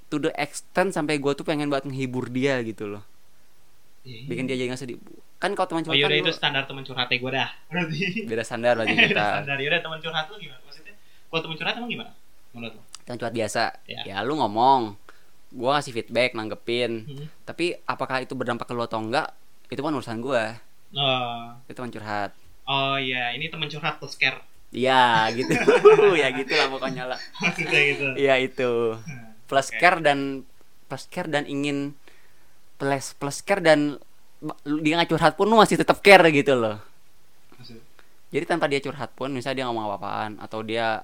[0.06, 3.02] to the extent sampai gue tuh pengen banget menghibur dia gitu loh
[4.04, 5.00] bikin dia jadi nggak sedih
[5.36, 7.48] kan kalau teman Oh curhat yaudah kan itu lu- standar teman curhatnya gue dah.
[7.66, 7.98] Berarti.
[8.24, 9.56] beda standar berarti Udah kita standar.
[9.58, 10.60] Yaudah teman curhat lu gimana?
[10.62, 10.94] Maksudnya
[11.26, 12.12] kalau teman curhat emang gimana?
[12.52, 12.82] Menurut lu?
[13.02, 14.00] teman curhat biasa Ya.
[14.06, 14.80] ya lu ngomong
[15.48, 16.92] gue ngasih feedback nanggepin.
[17.04, 17.26] Hmm.
[17.42, 19.30] tapi apakah itu berdampak ke lu atau enggak
[19.66, 20.44] itu kan urusan gue
[20.88, 22.30] Oh, itu teman curhat.
[22.64, 24.38] Oh iya, ini teman curhat plus care.
[24.68, 25.02] Iya
[25.36, 25.52] gitu.
[26.16, 27.18] Ya gitu lah pokoknya lah.
[27.52, 28.14] Gitu.
[28.14, 28.96] Iya itu.
[29.44, 29.76] Plus Oke.
[29.76, 30.46] care dan
[30.84, 31.92] plus care dan ingin
[32.76, 33.98] plus plus care dan
[34.78, 36.78] dia nggak curhat pun lu masih tetap care gitu loh.
[37.52, 37.82] Maksud-
[38.28, 41.02] jadi tanpa dia curhat pun misalnya dia ngomong apa-apaan atau dia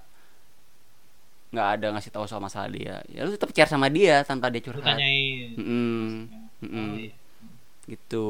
[1.53, 4.63] nggak ada ngasih tahu soal masalah dia ya lu tetap care sama dia tanpa dia
[4.65, 5.53] curhat tanyain.
[5.57, 6.29] Mm-mm.
[6.63, 6.93] Oh Mm-mm.
[6.97, 7.13] iya.
[7.91, 8.27] gitu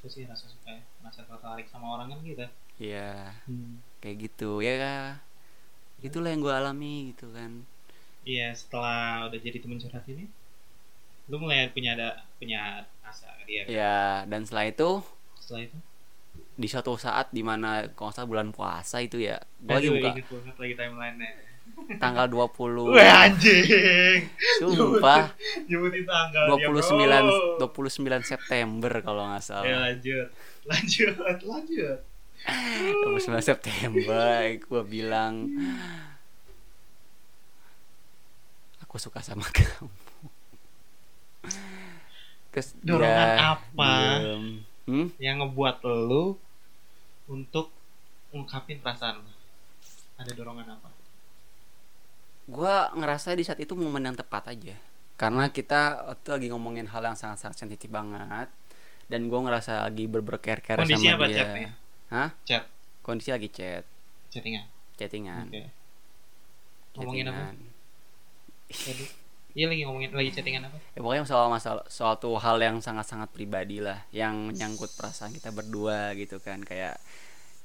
[0.00, 0.82] Itu sih rasa suka ya.
[1.04, 2.46] Rasa tertarik sama orang kan gitu.
[2.80, 3.80] ya Hmm.
[4.02, 5.16] kayak gitu ya
[6.04, 7.52] itulah yang gue alami gitu kan
[8.30, 8.98] Iya, setelah
[9.30, 10.24] udah jadi teman curhat ini,
[11.30, 12.60] lu mulai punya ada punya
[13.04, 13.62] rasa dia.
[13.66, 13.70] kan?
[13.76, 13.94] ya
[14.30, 14.90] dan setelah itu
[15.38, 15.78] Setelah itu,
[16.56, 20.10] di suatu saat di mana kalau salah bulan puasa itu ya gue lagi buka
[20.62, 21.30] lagi timeline-nya.
[22.02, 24.26] Tanggal 20 Wah anjing.
[24.58, 25.30] sumpah
[25.70, 30.28] Nyebutin tanggal 29 29 September kalau nggak Ya salah lanjut.
[30.66, 31.14] Lanjut,
[31.46, 31.98] lanjut.
[32.42, 35.46] 29 September gue bilang
[38.82, 39.90] aku suka sama kamu
[42.50, 43.92] terus Dorongan dia apa?
[44.16, 44.44] diem.
[44.88, 45.06] hmm?
[45.20, 46.40] Yang ngebuat lu
[47.28, 47.68] untuk
[48.32, 49.20] ungkapin perasaan.
[50.16, 50.88] Ada dorongan apa?
[52.46, 54.74] Gue ngerasa di saat itu momen yang tepat aja
[55.18, 58.46] karena kita waktu lagi ngomongin hal yang sangat-sangat sensitif banget
[59.10, 61.66] dan gue ngerasa lagi berberker-ker sama apa dia chat nih?
[62.10, 62.28] Hah?
[62.46, 62.64] Chat,
[63.02, 63.82] kondisi lagi chat
[64.30, 64.66] chattingan.
[64.94, 65.64] chattingan Oke.
[67.00, 67.42] Ngomongin apa?
[67.50, 67.56] chattingan.
[68.66, 69.06] Tadi.
[69.56, 70.76] Iya lagi ngomongin lagi chattingan apa?
[70.92, 76.12] ya pokoknya soal masalah suatu hal yang sangat-sangat pribadi lah yang menyangkut perasaan kita berdua
[76.14, 77.00] gitu kan kayak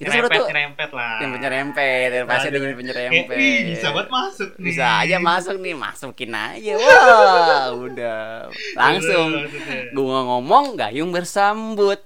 [0.01, 1.15] kita Nyerempet, tuh nyerempet lah.
[1.21, 3.35] yang penyerempet yang pasti dengan penyerempet.
[3.37, 4.65] "Ih, bisa banget masuk nih.
[4.65, 6.73] bisa aja masuk nih masukin aja.
[6.73, 8.49] Wah udah.
[8.73, 9.29] Langsung.
[9.93, 12.01] Gua ngomong gayung bersambut.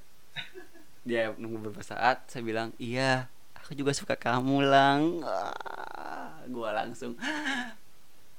[1.07, 5.23] Dia nunggu beberapa saat saya bilang iya aku juga suka kamu lang.
[5.23, 7.15] Ah, gua langsung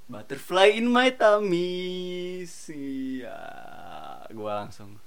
[0.05, 2.45] butterfly in my tummy.
[2.69, 3.39] Iya
[4.31, 4.99] gua langsung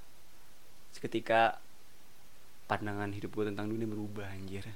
[0.90, 1.60] seketika
[2.70, 4.70] pandangan hidup gue tentang dunia berubah anjir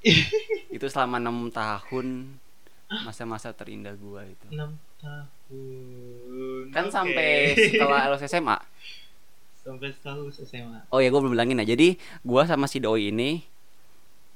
[0.76, 2.38] itu selama enam tahun
[2.90, 4.58] masa-masa terindah gua itu 6
[4.98, 6.64] tahun.
[6.74, 6.94] kan Oke.
[6.94, 8.58] sampai setelah lulus SMA
[9.60, 10.88] sampai setelah lulus SMA.
[10.88, 11.76] Oh ya gue belum bilangin ya.
[11.76, 13.44] Jadi gua sama si doi ini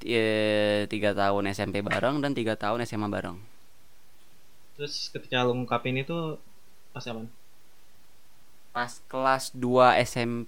[0.05, 3.41] eh, tiga tahun SMP bareng dan tiga tahun SMA bareng.
[4.77, 6.37] Terus ketika lu ngungkapin itu
[6.93, 7.25] pas apa?
[8.77, 10.45] Pas kelas 2 SMP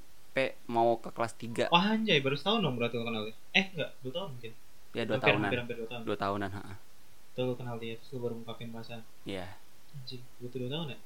[0.68, 3.37] mau ke kelas 3 Wah anjay, baru setahun dong berarti lu kenal dia.
[3.57, 4.53] Eh enggak, 2 tahun mungkin.
[4.96, 5.44] ya dua hampir, tahunan.
[5.44, 6.03] Hampir, hampir 2 tahun.
[6.05, 6.62] Dua tahunan, ha.
[7.37, 9.03] Tuh lu kenal dia, terus lu baru ngungkapin perasaan.
[9.25, 9.46] Iya.
[9.92, 10.99] Anjing, butuh 2 tahun ya?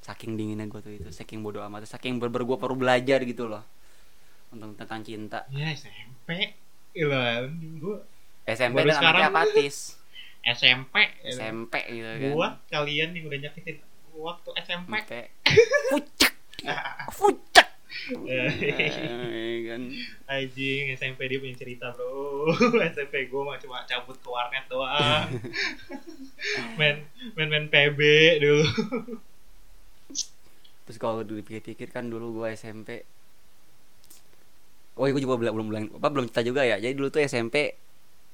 [0.00, 3.62] Saking dinginnya gue tuh itu, saking bodoh amat, saking berber gue perlu belajar gitu loh.
[4.50, 5.46] Untuk tentang cinta.
[5.52, 6.58] Ya SMP.
[6.90, 7.46] Gila,
[7.78, 8.02] gua
[8.50, 9.22] SMP Baru dan sekarang.
[9.30, 9.76] apatis.
[10.58, 10.96] SMP.
[11.22, 12.32] SMP gitu kan.
[12.34, 13.76] Buat kalian yang udah nyakitin
[14.18, 14.90] waktu SMP.
[14.98, 15.12] SMP.
[15.94, 16.32] Pucek.
[17.14, 17.68] Pucek.
[18.22, 19.80] Eh, Eh, kan.
[20.26, 22.46] Anjing, SMP dia punya cerita bro.
[22.92, 25.26] SMP gue mah cuma cabut ke warnet doang.
[26.78, 27.02] Main
[27.34, 27.98] main main PB
[28.38, 28.62] dulu.
[30.84, 33.02] Terus kalau dipikir-pikir kan dulu gua SMP
[34.96, 36.76] Oh iya gue juga belum belum bilang apa belum cerita juga ya.
[36.76, 37.72] Jadi dulu tuh SMP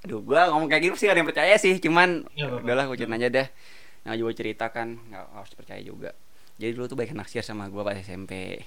[0.02, 1.76] Aduh gua ngomong kayak gitu sih ada yang percaya sih.
[1.79, 2.64] Cuman Nggak apa-apa.
[2.64, 3.46] udahlah gue cerita aja deh.
[4.07, 6.11] Yang juga cerita kan nggak harus percaya juga.
[6.57, 8.62] Jadi dulu tuh banyak yang naksir sama gua pas SMP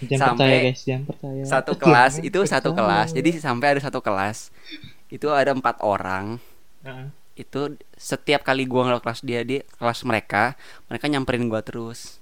[0.00, 2.78] jangan Sampai percaya guys jangan percaya Satu kelas Jangan itu satu percaya.
[2.78, 4.38] kelas Jadi sampai ada satu kelas
[5.08, 6.42] Itu ada empat orang
[6.82, 7.06] Heeh.
[7.36, 7.60] Itu
[7.94, 12.18] setiap kali gua ngelok kelas dia di kelas mereka Mereka nyamperin gua terus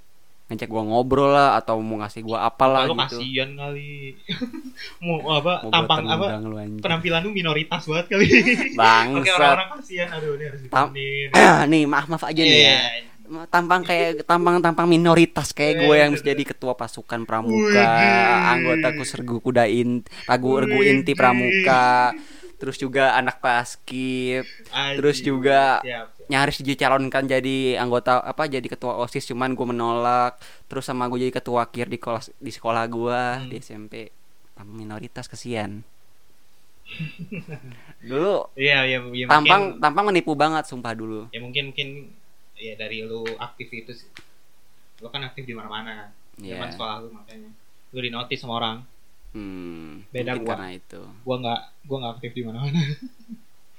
[0.46, 4.14] ngecek gua ngobrol lah atau mau ngasih gua apalah Kalau gitu kasihan kali
[5.02, 6.78] mau apa Mau tampang apa lu anjing.
[6.78, 9.34] penampilan lu minoritas banget kali oke Bangsat.
[9.34, 10.92] orang-orang kasihan aduh ini harus Tam-
[11.72, 12.78] nih maaf maaf aja nih ya.
[13.46, 16.16] Tampang kayak tampang tampang minoritas kayak gue yang Iya.
[16.16, 17.84] menjadi ketua pasukan pramuka,
[18.48, 22.14] anggota sergu kuda in, ragu regu inti pramuka,
[22.56, 24.46] terus juga anak paskib,
[24.94, 25.82] terus juga
[26.26, 31.34] nyaris dicalonkan jadi anggota apa jadi ketua osis cuman gue menolak, terus sama gue jadi
[31.34, 33.46] ketua kir di kelas di sekolah gue Hmm.
[33.46, 34.10] di SMP
[34.52, 35.82] tampang minoritas kesian.
[38.00, 41.26] Dulu iya iya iya, tampang mungkin- tampang menipu banget sumpah dulu.
[41.28, 41.88] ya mungkin mungkin
[42.56, 44.08] ya dari lu aktif itu sih
[44.98, 46.52] lu kan aktif di mana-mana kan Iya.
[46.54, 47.50] zaman sekolah lu makanya
[47.90, 48.78] lu di notice sama orang
[49.30, 50.56] Hmm, Beda gua.
[50.56, 51.00] karena itu.
[51.20, 52.80] gua nggak gua nggak aktif di mana-mana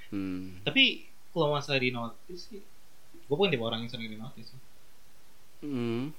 [0.07, 0.61] Hmm.
[0.61, 2.61] tapi kalau masalah di notice sih
[3.25, 4.53] gua bukan tipe orang yang sering di notice
[5.57, 6.13] Hmm.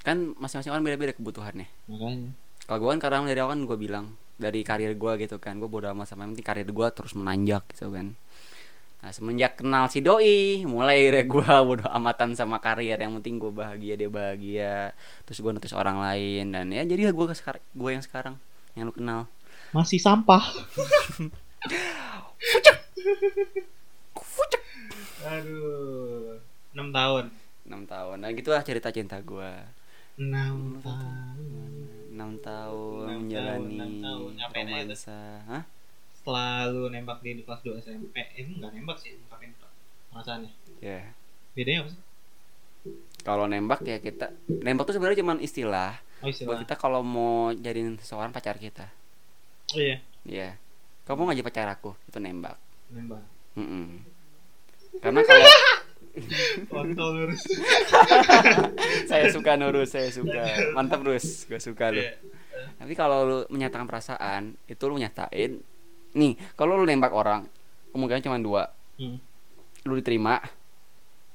[0.00, 1.66] Kan masing-masing orang beda-beda kebutuhannya.
[1.84, 2.30] makanya
[2.62, 5.66] Kalau gue kan karena dari awal kan gue bilang dari karir gue gitu kan, gue
[5.66, 8.14] bodo amat sama yang penting karir gue terus menanjak gitu kan.
[9.00, 13.00] Nah semenjak kenal si doi, mulai deh gue bodo amatan sama karir.
[13.00, 14.92] Yang penting gue bahagia dia bahagia.
[15.24, 18.34] Terus gue notice orang lain dan ya jadi gue sekarang gue yang sekarang
[18.76, 19.26] yang lu kenal.
[19.70, 20.42] masih sampah
[22.40, 22.76] Fucek.
[25.22, 26.42] aduh
[26.74, 27.24] enam tahun
[27.70, 28.16] 6 tahun.
[28.18, 29.52] Nah gitulah cerita cinta gue.
[30.18, 31.70] enam tahun
[32.10, 34.30] 6 tahun menjalani tahun, enam tahun.
[34.50, 35.20] Romansa.
[35.46, 35.62] Hah?
[36.30, 39.50] Setelah lu nembak dia di kelas 2 SMP eh, ini nggak nembak sih ungkapin
[40.14, 41.10] perasaannya Ya.
[41.52, 42.00] bedanya apa sih
[43.20, 47.50] Kalau nembak ya kita nembak tuh sebenarnya cuma istilah oh buat istilah kita kalau mau
[47.50, 48.86] jadiin seseorang pacar kita.
[49.74, 50.48] oh iya Iya.
[51.02, 52.54] Kamu nggak jadi pacar aku, itu nembak.
[52.94, 53.26] nembak
[53.58, 54.06] Mm-mm.
[55.02, 55.46] Karena kalau
[56.70, 57.42] kontol lurus
[59.04, 60.70] saya suka nurus, saya suka.
[60.72, 61.98] Mantap terus, gue suka lu.
[61.98, 62.14] Iya.
[62.78, 65.58] Tapi kalau lu menyatakan perasaan, itu lu nyatain.
[66.12, 67.46] Nih, kalau lu nembak orang,
[67.90, 68.62] kemungkinan cuma dua.
[68.96, 69.18] Hmm.
[69.82, 70.42] Lu diterima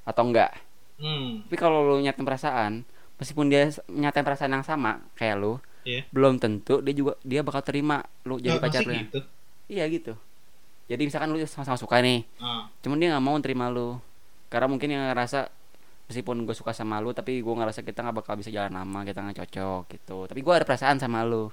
[0.04, 0.52] atau enggak.
[0.96, 1.44] Hmm.
[1.44, 2.72] Tapi kalau lu nyatain perasaan,
[3.16, 6.02] meskipun dia nyatain perasaan yang sama kayak lu, Iya.
[6.10, 9.02] belum tentu dia juga dia bakal terima lu jadi Oh, masih pacarnya.
[9.06, 9.20] gitu
[9.68, 10.14] Iya gitu.
[10.86, 14.02] Jadi misalkan lu sama-sama suka nih, ah cuman dia nggak mau terima lu
[14.48, 15.46] karena mungkin yang ngerasa
[16.06, 19.20] meskipun gue suka sama lu tapi gue ngerasa kita nggak bakal bisa jalan lama kita
[19.20, 21.50] nggak cocok gitu tapi gue ada perasaan sama lu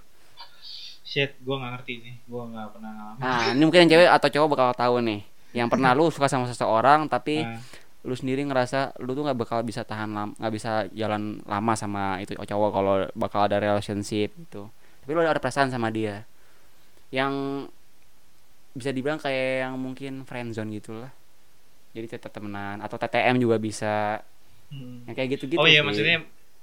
[1.13, 4.29] shit gue nggak ngerti sih gue nggak pernah ngalamin nah ini mungkin yang cewek atau
[4.33, 5.21] cowok bakal tahu nih
[5.53, 7.61] yang pernah lu suka sama seseorang tapi Ah,
[8.03, 12.19] lu sendiri ngerasa lu tuh nggak bakal bisa tahan lama nggak bisa jalan lama sama
[12.19, 14.73] itu cowok kalau bakal ada relationship gitu
[15.05, 16.25] tapi lu ada perasaan sama dia
[17.13, 17.69] yang
[18.73, 21.13] bisa dibilang kayak yang mungkin friendzone gitu lah
[21.93, 24.25] jadi tetap temenan atau TTM juga bisa
[24.73, 25.07] hmm.
[25.07, 25.87] yang kayak gitu-gitu oh iya sih.
[25.87, 26.17] maksudnya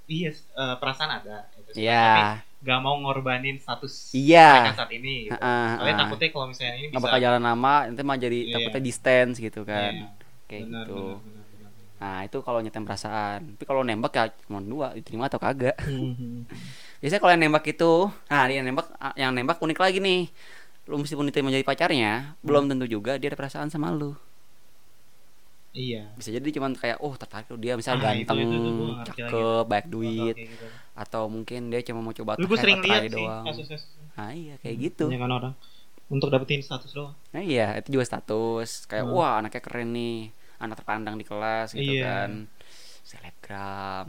[0.09, 1.85] iya eh, perasaan ada gitu.
[1.85, 2.09] Iya.
[2.17, 4.39] tapi nggak mau ngorbanin status Iya.
[4.51, 5.39] mereka saat ini gitu.
[5.41, 6.01] Heeh, soalnya heeh.
[6.01, 8.51] takutnya kalau misalnya ini nggak bisa bakal jalan lama nanti mah jadi Iya.
[8.53, 10.05] takutnya distance gitu kan Iya,
[10.49, 11.95] kayak benar, gitu benar, benar, benar, benar.
[12.01, 16.45] nah itu kalau nyetem perasaan tapi kalau nembak ya cuma dua diterima atau kagak Hmm,
[17.01, 17.91] biasanya kalau yang nembak itu
[18.31, 18.87] nah yang nembak
[19.19, 20.21] yang nembak unik lagi nih
[20.89, 24.15] lu meskipun diterima jadi pacarnya belum tentu juga dia ada perasaan sama lu
[25.73, 29.21] iya bisa jadi cuman kayak oh tertarik dia misal Ah, itu- ganteng itu nggak ngerti
[29.23, 30.65] cakep banyak duit gitu.
[30.99, 34.75] Atau mungkin dia cuma mau coba try- sering lihat sih doang kasus-kasus nah iya kayak
[34.83, 35.53] gitu Banyak kan orang
[36.09, 38.83] untuk dapetin status doang Nah iya, itu juga status.
[38.83, 39.13] Kayak Hmm.
[39.13, 40.17] wah anaknya keren nih,
[40.57, 42.03] anak terpandang di kelas gitu Iya.
[42.03, 42.31] kan.
[43.05, 44.07] Selebgram,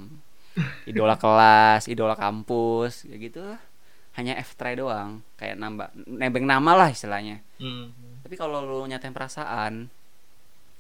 [0.85, 3.61] idola kelas, idola kampus, ya gitu lah.
[4.13, 7.45] Hanya F try doang, kayak nambah nebeng nama lah istilahnya.
[7.57, 8.25] hmm.
[8.25, 9.93] Tapi kalau lu nyatain perasaan,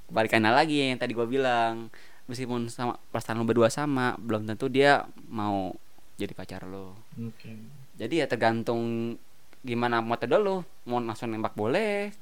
[0.08, 1.92] kebalikannya lagi yang tadi gua bilang,
[2.26, 5.76] meskipun sama perasaan lu berdua sama, belum tentu dia mau
[6.20, 6.92] jadi pacar lu.
[7.16, 7.50] oke
[7.96, 9.16] Jadi ya tergantung
[9.60, 12.12] gimana metode lu mau langsung nembak boleh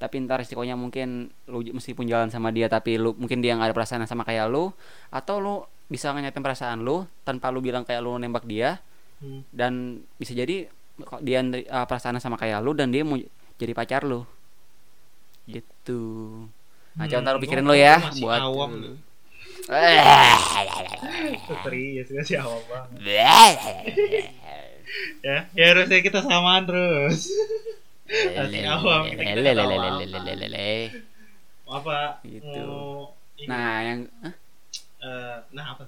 [0.00, 3.76] tapi ntar resikonya mungkin lu meskipun jalan sama dia tapi lu mungkin dia nggak ada
[3.76, 4.72] perasaan sama kayak lu
[5.12, 5.54] atau lu
[5.86, 8.78] bisa nyatain perasaan lu tanpa lu bilang kayak lu nembak dia
[9.20, 9.44] Hmm.
[9.52, 10.64] dan bisa jadi
[10.96, 13.20] kok dia uh, perasaannya sama kayak lu dan dia mau
[13.60, 14.24] jadi pacar lu
[15.44, 16.00] gitu
[16.96, 18.72] nah coba ntar lu Hmm, pikirin lu ya buat awam.
[21.62, 22.98] Serius gak sih awal banget
[25.26, 27.30] ya, ya harusnya kita samaan terus.
[28.10, 29.06] Awam
[31.70, 32.66] apa gitu.
[33.46, 34.00] Nah, yang
[35.54, 35.86] nah apa?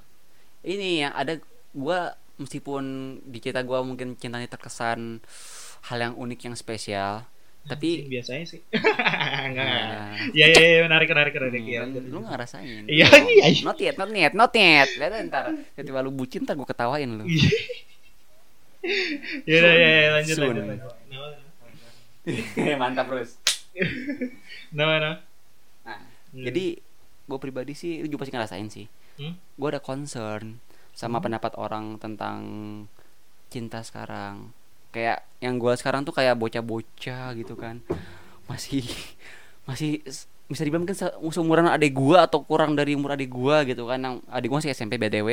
[0.62, 1.42] Ini yang ada
[1.74, 5.18] gua meskipun di cerita gua mungkin cintanya terkesan
[5.90, 7.26] hal yang unik yang spesial
[7.62, 8.60] tapi biasanya sih.
[9.46, 9.66] Enggak.
[9.66, 11.62] Nah, ya ya ya menarik menarik menarik.
[11.62, 12.84] Ya lu nggak ngerasain.
[12.90, 13.06] Iya,
[13.38, 14.88] iya, not yet not yet not yet.
[14.98, 15.44] Lihat ntar
[15.74, 17.24] ketika lu bucin ntar gue ketawain lu.
[19.46, 20.90] Ya ya, ya lanjut lanjut lanjut.
[22.82, 23.38] Mantap terus
[24.70, 25.16] nah nah nah
[26.32, 26.48] Hmm.
[26.48, 26.80] jadi
[27.28, 28.88] gue pribadi sih lu juga pasti ngerasain sih.
[29.20, 29.36] Hmm?
[29.36, 30.56] gue ada concern
[30.96, 31.24] sama Hmm.
[31.28, 32.40] pendapat orang tentang
[33.48, 34.48] cinta sekarang
[34.92, 37.80] kayak yang gue sekarang tuh kayak bocah-bocah gitu kan.
[38.44, 38.84] Masih
[39.64, 40.04] masih
[40.44, 43.98] bisa dibilang mungkin se- seumuran adik gua atau kurang dari umur adik gua gitu kan.
[43.98, 45.28] Yang adik gua masih SMP BTW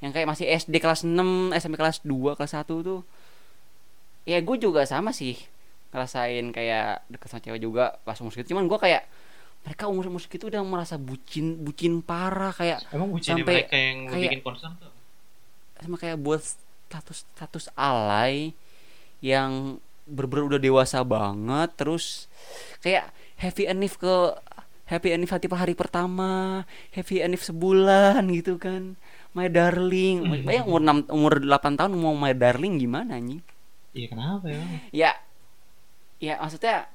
[0.00, 1.14] yang kayak masih SD kelas 6
[1.54, 3.00] SMP kelas 2 kelas 1 tuh
[4.24, 5.36] ya gue juga sama sih
[5.92, 8.50] ngerasain kayak deket sama cewek juga pas umur segitu.
[8.50, 9.06] Cuman gua kayak
[9.62, 13.98] mereka umur umur segitu udah merasa bucin bucin parah kayak emang bucinnya sampai mereka yang
[14.08, 14.90] kayak- bikin concern tuh?
[15.76, 18.56] sama kayak buat status status alay
[19.24, 22.28] yang berber udah dewasa banget terus
[22.84, 23.08] kayak
[23.40, 24.36] happy enif ke
[24.84, 29.00] happy enif hati hari pertama happy enif sebulan gitu kan.
[29.34, 30.46] My darling.
[30.46, 33.42] Bayang umur 6, umur 8 tahun mau my darling gimana anjing?
[33.96, 34.62] Iya kenapa ya?
[34.92, 35.12] Ya
[36.20, 36.86] ya maksudnya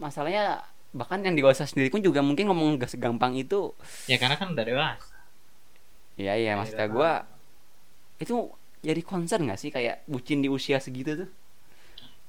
[0.00, 3.76] masalahnya bahkan yang dewasa sendiri pun juga mungkin ngomong gak segampang itu.
[4.08, 5.14] Ya karena kan udah dewasa.
[6.16, 7.28] Ya ya maksudnya gua
[8.18, 11.30] itu jadi concern gak sih kayak bucin di usia segitu tuh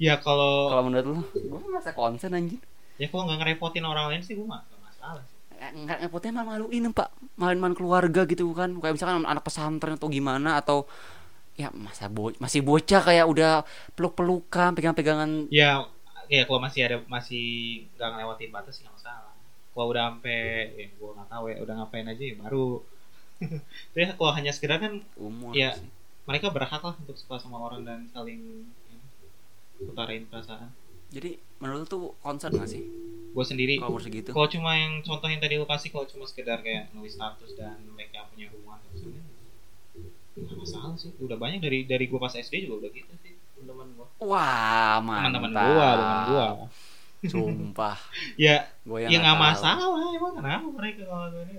[0.01, 1.17] ya kalau kalau menurut lu?
[1.33, 2.61] Gue merasa concern anjing.
[2.99, 5.35] Ya kalau nggak ngerepotin orang lain sih gue mah gak masalah sih.
[5.55, 7.09] Eh, nggak ngepotnya malu maluin pak.
[7.39, 8.75] Maluin keluarga gitu kan.
[8.79, 10.87] Kayak misalkan anak pesantren atau gimana atau
[11.55, 13.63] ya masa bo masih bocah kayak udah
[13.95, 15.87] peluk pelukan pegang pegangan ya
[16.27, 17.45] ya kalau masih ada masih
[17.95, 19.31] nggak ngelewatin batas nggak masalah.
[19.71, 22.83] Kalau udah sampai ya gue nggak tahu ya udah ngapain aja ya baru.
[23.91, 25.75] Tapi kalau hanya sekedar kan umur Iya.
[25.79, 25.87] sih.
[26.25, 28.84] mereka berhak lah untuk suka sama orang dan saling ya,
[29.83, 30.71] utarain perasaan.
[31.11, 32.83] Jadi menurut lu tuh concern gak sih?
[33.35, 33.75] Gue sendiri.
[33.79, 34.29] Kalau segitu?
[34.31, 37.79] kalau cuma yang contoh yang tadi lu kasih kalau cuma sekedar kayak nulis status dan
[37.95, 39.23] mereka punya hubungan terus sebenarnya
[40.35, 41.11] nggak masalah sih.
[41.19, 45.23] Udah banyak dari dari gue pas SD juga udah gitu sih teman-teman gue Wah, mantap.
[45.31, 46.45] teman-teman gue teman gue
[47.25, 47.97] Sumpah.
[48.43, 51.55] ya Gue ya nggak masalah emang kenapa mereka kalau ini?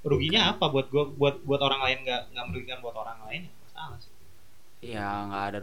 [0.00, 3.42] Ruginya apa buat gue buat buat orang lain nggak nggak merugikan buat orang lain?
[3.64, 4.09] Masalah sih
[4.80, 5.58] Ya nggak ada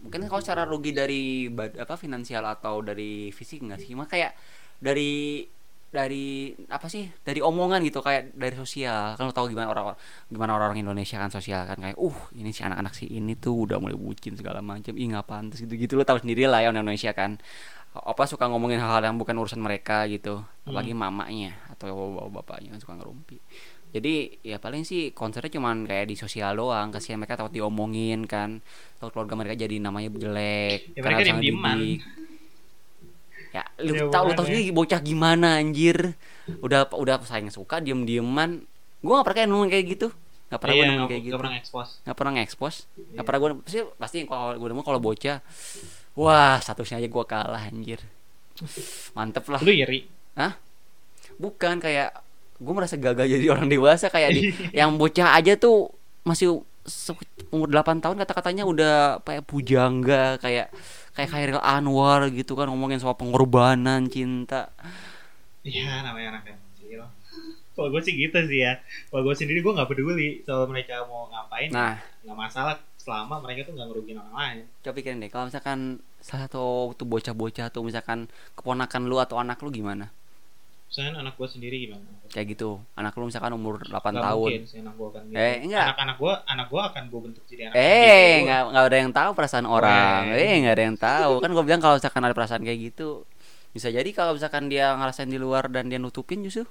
[0.00, 3.92] mungkin kalau secara rugi dari bad- apa finansial atau dari fisik nggak sih?
[3.92, 4.32] Cuma kayak
[4.80, 5.44] dari
[5.92, 7.04] dari apa sih?
[7.20, 9.12] Dari omongan gitu kayak dari sosial.
[9.20, 9.92] Kan lo tahu gimana orang
[10.32, 13.76] gimana orang-orang Indonesia kan sosial kan kayak uh ini si anak-anak si ini tuh udah
[13.76, 15.76] mulai bucin segala macam ih nggak pantas gitu.
[15.76, 17.36] Gitu lo tahu sendiri lah ya orang Indonesia kan.
[17.92, 20.40] Apa suka ngomongin hal-hal yang bukan urusan mereka gitu.
[20.64, 23.36] Apalagi mamanya atau bapak-bapaknya kan suka ngerumpi
[23.92, 28.64] jadi ya paling sih konsernya cuman kayak di sosial doang kasihan mereka takut diomongin kan.
[28.96, 32.00] Takut keluarga mereka jadi namanya jelek Ya, karena mereka didik.
[33.52, 36.16] ya lu Ya, tau lu tau sendiri bocah gimana anjir?
[36.64, 38.64] Udah udah saing suka diem dieman
[39.04, 40.08] gua gak pernah kayak kayak gitu.
[40.48, 41.36] Gak pernah iya gua nemuin nggak kayak gitu.
[41.36, 42.78] pernah ekspos gak pernah nge-expose.
[43.16, 45.38] Gak pernah gue pasti pasti kalau gue nemu kalau bocah
[46.16, 48.00] wah statusnya aja gua kalah anjir.
[49.16, 49.60] Mantep lah.
[49.60, 50.08] Lu iri?
[51.36, 52.31] Bukan kayak
[52.62, 54.42] gue merasa gagal jadi orang dewasa kayak di
[54.78, 55.90] yang bocah aja tuh
[56.22, 56.62] masih
[57.50, 60.70] umur 8 tahun kata-katanya udah kayak pujangga kayak
[61.14, 64.70] kayak Khairil Anwar gitu kan ngomongin soal pengorbanan cinta
[65.62, 67.06] Iya namanya anak kecil.
[67.78, 68.82] Kalau gue sih gitu sih ya.
[68.82, 71.70] Kalau gue sendiri gue nggak peduli soal mereka mau ngapain.
[71.70, 74.58] nah nggak masalah selama mereka tuh nggak ngerugiin orang lain.
[74.78, 79.58] coba pikirin deh kalau misalkan salah satu tuh bocah-bocah tuh misalkan keponakan lu atau anak
[79.58, 80.14] lu gimana
[80.92, 82.04] Misalnya anak gue sendiri gimana?
[82.28, 85.36] kayak gitu anak lu misalkan umur 8 Nggak tahun mungkin sih anak gue akan gitu.
[85.40, 85.84] Eh, enggak.
[85.88, 88.44] Anak-anak gue, anak gue akan gue bentuk jadi anak Eh, gitu.
[88.44, 90.20] nggak nggak ada yang tahu perasaan orang.
[90.32, 90.44] Weh.
[90.44, 91.32] Eh, nggak ada yang tahu.
[91.40, 93.08] Kan gue bilang kalau misalkan ada perasaan kayak gitu,
[93.72, 96.68] bisa jadi kalau misalkan dia ngerasain di luar dan dia nutupin justru.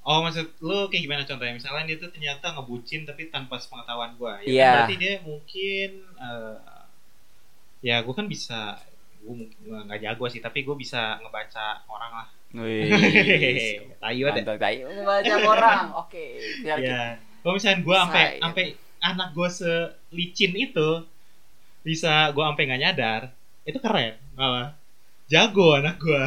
[0.00, 1.54] Oh maksud lu kayak gimana contohnya?
[1.58, 4.32] Misalnya dia tuh ternyata ngebucin tapi tanpa sepengetahuan gue.
[4.32, 4.70] Ya, kan Iya.
[4.86, 6.56] Berarti dia mungkin eh,
[7.82, 8.78] ya gue kan bisa
[9.20, 9.34] gue
[9.66, 12.28] nggak jago sih tapi gue bisa ngebaca orang lah.
[12.52, 12.90] Wih.
[13.96, 14.40] Tayu ada.
[14.56, 14.84] Tayo.
[15.00, 15.80] Baca orang.
[15.96, 16.40] Oke.
[16.60, 17.18] Ya.
[17.40, 18.64] Kalau misalnya gue sampai sampai
[19.00, 20.88] anak gue selicin itu
[21.80, 23.22] bisa gue sampai nggak nyadar,
[23.62, 24.76] itu keren malah.
[25.24, 26.22] Jago anak gue,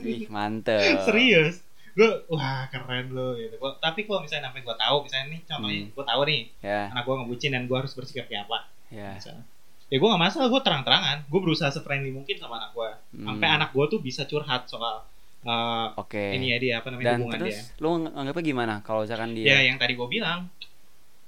[0.00, 0.78] Wih, mantep.
[1.06, 1.58] serius.
[1.92, 3.54] Gue wah keren lo gitu.
[3.56, 5.90] Gua- tapi kalau misalnya sampai gue tahu, misalnya nih contohnya Hmm.
[5.90, 8.58] gue tahu nih Ya, anak gue ngebucin dan gue harus bersikap kayak apa.
[8.88, 9.10] ya.
[9.12, 9.44] Misalnya.
[9.84, 11.18] Ya gue gak masalah, gue terang-terangan.
[11.24, 12.90] Gue berusaha se-friendly mungkin sama anak gue.
[13.12, 15.02] Hmm, Sampai anak gue tuh bisa curhat soal
[15.44, 16.24] eh, Oke.
[16.32, 17.80] ini ya dia apa namanya Dan hubungan terus dia.
[17.80, 20.48] lu ng- anggapnya gimana kalau misalkan Ya dia yang tadi gue bilang.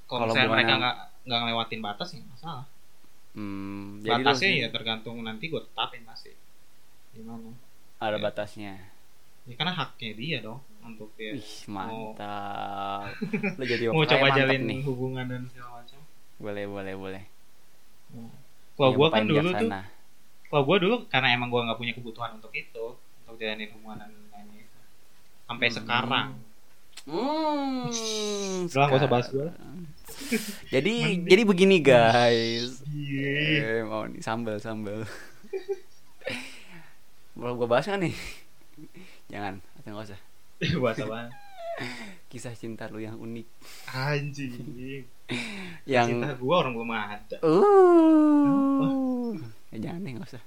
[0.07, 2.65] Kalau Kalau misalnya mereka nggak nggak ngelewatin batas ya masalah.
[3.35, 6.33] hmm, jadi lu Batasnya ya tergantung nanti gue tetapin pasti.
[7.13, 7.51] Gimana?
[7.99, 8.23] ada ya.
[8.23, 8.73] batasnya.
[9.45, 13.11] Ya karena haknya dia dong untuk dia Ih, mantap.
[13.59, 14.81] Lu jadi mau coba jalin nih.
[14.83, 15.99] hubungan dan segala macam.
[16.37, 17.23] Boleh, boleh, boleh.
[18.77, 19.71] Kalau Yang gue kan dulu tuh,
[20.47, 22.87] kalau gue dulu karena emang gue nggak punya kebutuhan untuk itu,
[23.27, 23.99] untuk jalanin hubungan
[24.31, 24.79] lainnya itu.
[25.45, 25.77] Sampai Hmm.
[25.77, 26.29] sekarang.
[27.05, 27.87] Hmm.
[28.65, 29.49] Udah lah, nggak usah bahas gue.
[30.69, 31.27] Jadi Mending.
[31.27, 32.81] jadi begini guys.
[32.85, 33.35] Iya.
[33.61, 35.03] Eh, mau nih sambal sambal.
[37.35, 38.15] Mau gue bahas nggak nih?
[39.29, 40.21] Jangan, atau nggak usah.
[40.83, 41.33] Bahasa banget.
[42.27, 43.47] Kisah cinta lu yang unik.
[43.89, 45.05] Anjing.
[45.85, 47.37] Yang Cinta gue orang belum ada.
[47.43, 49.35] uh.
[49.69, 50.43] Ya, jangan deh nggak usah.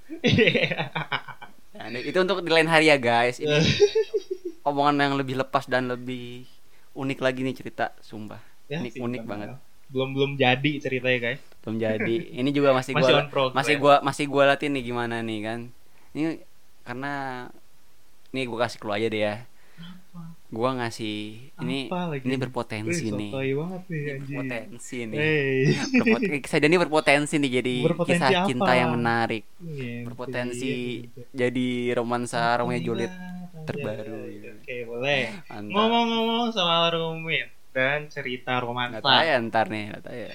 [1.88, 2.02] Deh.
[2.04, 3.40] Itu untuk di lain hari ya guys.
[3.40, 3.56] Ini
[4.68, 6.44] omongan yang lebih lepas dan lebih
[6.92, 8.42] unik lagi nih cerita, sumpah.
[8.68, 9.48] Ya, Unik- sih, unik banget.
[9.90, 11.40] Belum belum jadi ceritanya guys.
[11.64, 12.14] Belum jadi.
[12.36, 15.60] Ini juga masih Masih gua masih gua masih gua latih nih gimana nih kan
[16.10, 16.42] ini
[16.82, 17.12] karena
[18.34, 19.34] nih gua kasih keluar aja deh ya
[20.50, 21.16] gua ngasih
[21.56, 22.26] ini Apa lagi?
[22.26, 24.18] ini berpotensi Wih, nih banget nih anjing.
[24.18, 25.58] berpotensi nih Hey.
[25.94, 28.44] Berpot- saya ini berpotensi nih jadi Berpotensi kisah apa?
[28.44, 30.74] cinta yang menarik Iya, berpotensi
[31.06, 31.20] gitu.
[31.30, 33.12] jadi romansa Romeo Apa Juliet
[33.62, 34.46] terbaru, gitu.
[34.56, 35.22] Oke, boleh.
[35.46, 38.98] mantap Ngomong-ngomong soal rumit dan cerita romansa.
[39.22, 40.30] ya ntar nih nggak tahu ya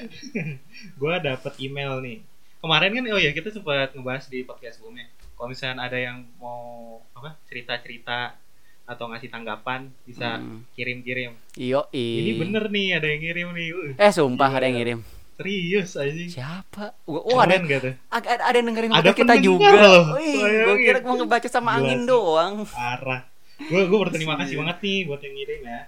[0.95, 2.17] Gue dapet email nih.
[2.57, 5.05] Kemarin kan oh ya kita sempat ngebahas di podcast sebelumnya.
[5.35, 6.63] Kalau misalnya ada yang mau
[7.11, 8.39] apa cerita-cerita
[8.85, 10.61] atau ngasih tanggapan bisa Hmm.
[10.73, 11.33] kirim-kirim.
[11.55, 13.67] iyo Ini bener nih ada yang ngirim nih.
[13.73, 14.99] Uh, eh sumpah ada yang ngirim
[15.35, 16.31] serius anjing.
[16.31, 17.91] siapa oh ada tuh?
[18.07, 20.15] ada, ada yang dengerin Ada kita juga loh.
[20.15, 23.27] Wih, gue kira mau ngebaca sama angin doang Parah.
[23.57, 24.59] Gue gue berterima kasih Iya.
[24.63, 25.79] banget nih buat yang ngirim ya.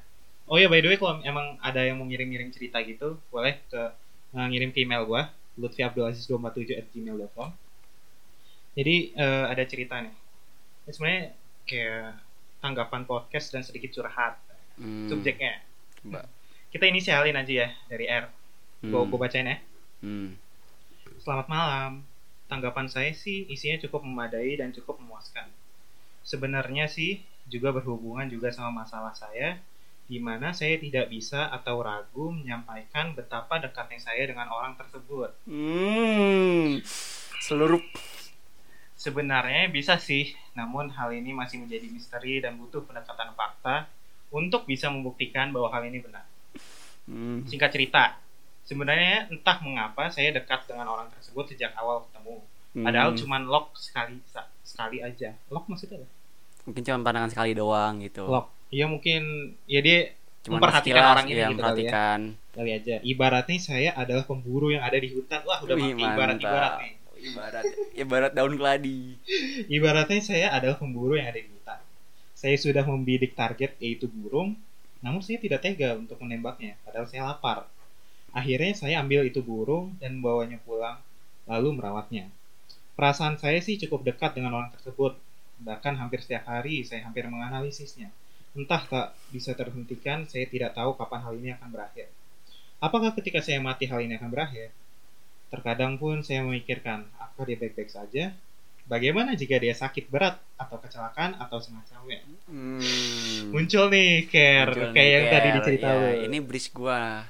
[0.47, 3.81] Oh ya by the way kalau emang ada yang mau ngirim-ngirim cerita gitu, boleh ke
[4.33, 5.21] eh, ngirim ke email gue
[5.57, 7.49] lutfiabdulaziz247 at gmail.com
[8.73, 10.11] Jadi eh, ada cerita nih.
[10.83, 11.23] Ini sebenarnya
[11.63, 12.07] kayak
[12.59, 14.37] tanggapan podcast dan sedikit curhat
[14.75, 15.57] Hmm, subjeknya.
[15.99, 16.29] coba.
[16.67, 18.29] Kita inisialin aja ya dari R.
[18.79, 19.57] Gue Hmm, bacain ya.
[19.99, 20.37] hmm.
[21.17, 21.91] Selamat malam.
[22.45, 25.49] Tanggapan saya sih isinya cukup memadai dan cukup memuaskan.
[26.21, 29.57] Sebenarnya sih juga berhubungan juga sama masalah saya
[30.05, 35.33] di mana saya tidak bisa atau ragu menyampaikan betapa dekatnya saya dengan orang tersebut.
[35.43, 36.79] Hmm.
[37.41, 37.81] Seluruh
[38.97, 43.85] Sebenarnya bisa sih, namun hal ini masih menjadi misteri dan butuh pendekatan fakta
[44.33, 46.25] untuk bisa membuktikan bahwa hal ini benar.
[47.05, 47.45] Hmm.
[47.45, 48.17] Singkat cerita,
[48.65, 52.41] sebenarnya entah mengapa saya dekat dengan orang tersebut sejak awal ketemu.
[52.77, 53.19] Padahal Hmm.
[53.21, 54.17] cuman lock sekali
[54.61, 55.33] sekali aja.
[55.49, 56.09] Lock maksudnya apa?
[56.67, 58.27] mungkin cuma pandangan sekali doang gitu.
[58.27, 58.51] Lock.
[58.67, 60.11] Iya mungkin ya dia
[60.43, 61.91] Cuma memperhatikan sekilas, orang ini iya, gitu kali ya.
[62.51, 62.95] kali aja.
[62.99, 65.47] Ibaratnya saya adalah pemburu yang ada di hutan.
[65.47, 66.43] Wah, udah mati ibarat mantap.
[66.43, 66.93] ibarat nih.
[67.33, 67.63] Ibarat
[67.97, 69.17] ibarat daun keladi.
[69.67, 71.79] Ibaratnya saya adalah pemburu yang ada di hutan.
[72.37, 74.53] Saya sudah membidik target yaitu burung,
[75.01, 77.65] namun saya tidak tega untuk menembaknya, padahal saya lapar.
[78.31, 81.01] Akhirnya saya ambil itu burung dan membawanya pulang,
[81.49, 82.29] lalu merawatnya.
[82.97, 85.17] Perasaan saya sih cukup dekat dengan orang tersebut,
[85.61, 88.09] bahkan hampir setiap hari saya hampir menganalisisnya.
[88.57, 92.09] Entah tak bisa terhentikan, saya tidak tahu kapan hal ini akan berakhir.
[92.77, 94.69] Apakah ketika saya mati hal ini akan berakhir?
[95.47, 98.35] Terkadang pun saya memikirkan, apakah dia baik-baik saja?
[98.87, 102.23] Bagaimana jika dia sakit berat atau kecelakaan atau semacamnya?
[102.47, 103.51] Hmm.
[103.51, 105.55] Muncul nih care Muncul kayak nih, yang tadi Ker.
[105.59, 106.11] dicerita Ya.
[106.23, 107.27] Ini bridge gua.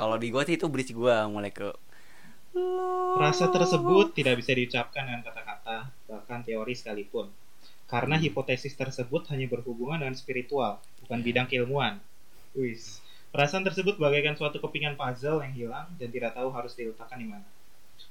[0.00, 1.68] Kalau di gua sih itu bridge gua mulai ke
[3.20, 7.26] Rasa tersebut tidak bisa diucapkan dengan kata-kata, bahkan teori sekalipun.
[7.84, 8.24] Karena Hmm.
[8.24, 12.00] hipotesis tersebut hanya berhubungan dengan spiritual, bukan bidang keilmuan.
[12.56, 13.02] Wis.
[13.34, 17.44] Perasaan tersebut bagaikan suatu kepingan puzzle yang hilang dan tidak tahu harus diletakkan di mana.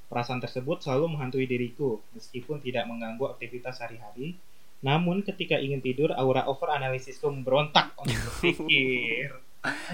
[0.07, 4.37] Perasaan tersebut selalu menghantui diriku, meskipun tidak mengganggu aktivitas sehari-hari.
[4.83, 9.33] Namun ketika ingin tidur, aura over analisisku memberontak untuk berpikir.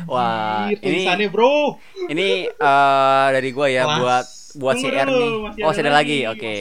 [0.09, 1.77] Wah, Anjir, ini- tulisannya bro.
[2.09, 3.99] Ini eh dari gua ya Kelas.
[4.01, 4.25] buat
[4.57, 5.61] buat CR dulu, nih.
[5.61, 6.19] Oh, ada sudah lagi.
[6.25, 6.31] lagi.
[6.33, 6.55] Oke.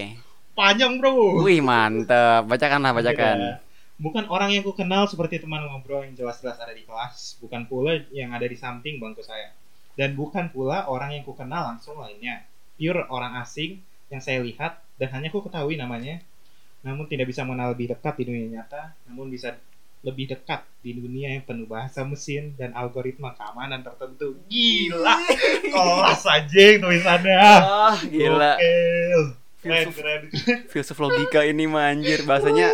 [0.52, 1.40] Panjang bro.
[1.40, 2.44] Wih, mantep.
[2.44, 3.36] Bacakan lah, bacakan.
[3.98, 7.98] Bukan orang yang ku kenal seperti teman ngobrol yang jelas-jelas ada di kelas, bukan pula
[8.12, 9.50] yang ada di samping bangku saya.
[9.98, 12.44] Dan bukan pula orang yang ku kenal langsung lainnya.
[12.78, 16.22] Pure orang asing yang saya lihat dan hanya ku ketahui namanya.
[16.86, 19.58] Namun tidak bisa mengenal lebih dekat di dunia nyata, namun bisa
[20.06, 24.38] lebih dekat di dunia yang penuh bahasa mesin dan algoritma keamanan tertentu.
[24.46, 25.18] Gila,
[25.74, 27.38] kelas aja tulisannya.
[27.42, 28.54] Ah, gila.
[28.54, 29.22] Gokil.
[29.58, 30.22] Filsuf, keren.
[30.70, 32.70] filsuf logika ini manjir bahasanya.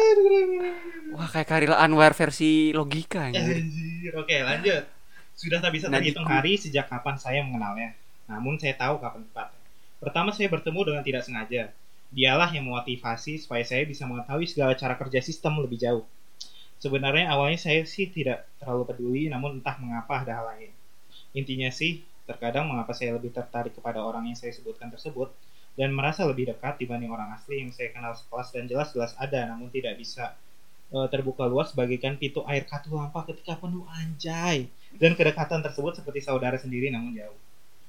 [1.16, 3.64] Wah, kayak Karila Anwar versi logika anjir.
[3.64, 4.84] Anjir, oke lanjut.
[5.32, 7.96] Sudah tak bisa terhitung hari sejak kapan saya mengenalnya.
[8.28, 9.63] Namun saya tahu kapan tepatnya.
[10.04, 11.72] Pertama saya bertemu dengan tidak sengaja.
[12.12, 16.04] Dialah yang memotivasi supaya saya bisa mengetahui segala cara kerja sistem lebih jauh.
[16.76, 20.70] Sebenarnya awalnya saya sih tidak terlalu peduli, namun entah mengapa ada hal lain.
[21.32, 25.32] Intinya sih, terkadang mengapa saya lebih tertarik kepada orang yang saya sebutkan tersebut,
[25.80, 29.72] dan merasa lebih dekat dibanding orang asli yang saya kenal sekelas dan jelas-jelas ada, namun
[29.72, 30.36] tidak bisa
[30.92, 34.68] eh, terbuka luas bagaikan pintu air katulampa ketika penuh anjay.
[34.94, 37.40] Dan kedekatan tersebut seperti saudara sendiri namun jauh.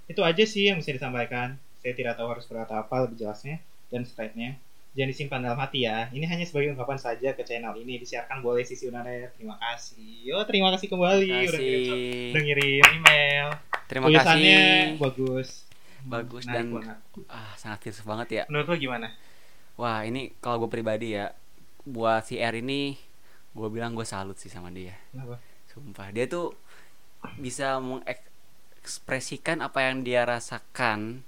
[0.08, 1.60] Itu aja sih yang bisa disampaikan.
[1.86, 3.62] Saya tidak tahu harus berkata apa lebih jelasnya
[3.94, 4.58] dan straightnya.
[4.98, 6.10] Jangan disimpan dalam hati ya.
[6.10, 8.02] Ini hanya sebagai ungkapan saja ke channel ini.
[8.02, 9.38] Disiarkan boleh sisi Unanet.
[9.38, 10.26] Terima kasih.
[10.26, 12.32] Yo, terima kasih kembali Terima udah ngirim, kasih.
[12.34, 13.48] udah ngirim email.
[13.86, 14.98] Terima Tulisannya kasih.
[14.98, 15.50] bagus.
[16.02, 16.98] Bagus dan- banget.
[17.30, 18.44] Ah, sangat filsuf banget ya.
[18.50, 19.14] Menurut lo gimana?
[19.78, 21.38] Wah, ini kalau gue pribadi ya,
[21.86, 22.98] buat si R ini,
[23.54, 24.98] gue bilang gue salut sih sama dia.
[25.14, 25.38] Kenapa?
[25.70, 26.58] Sumpah, dia tuh
[27.38, 31.22] bisa mengekspresikan apa yang dia rasakan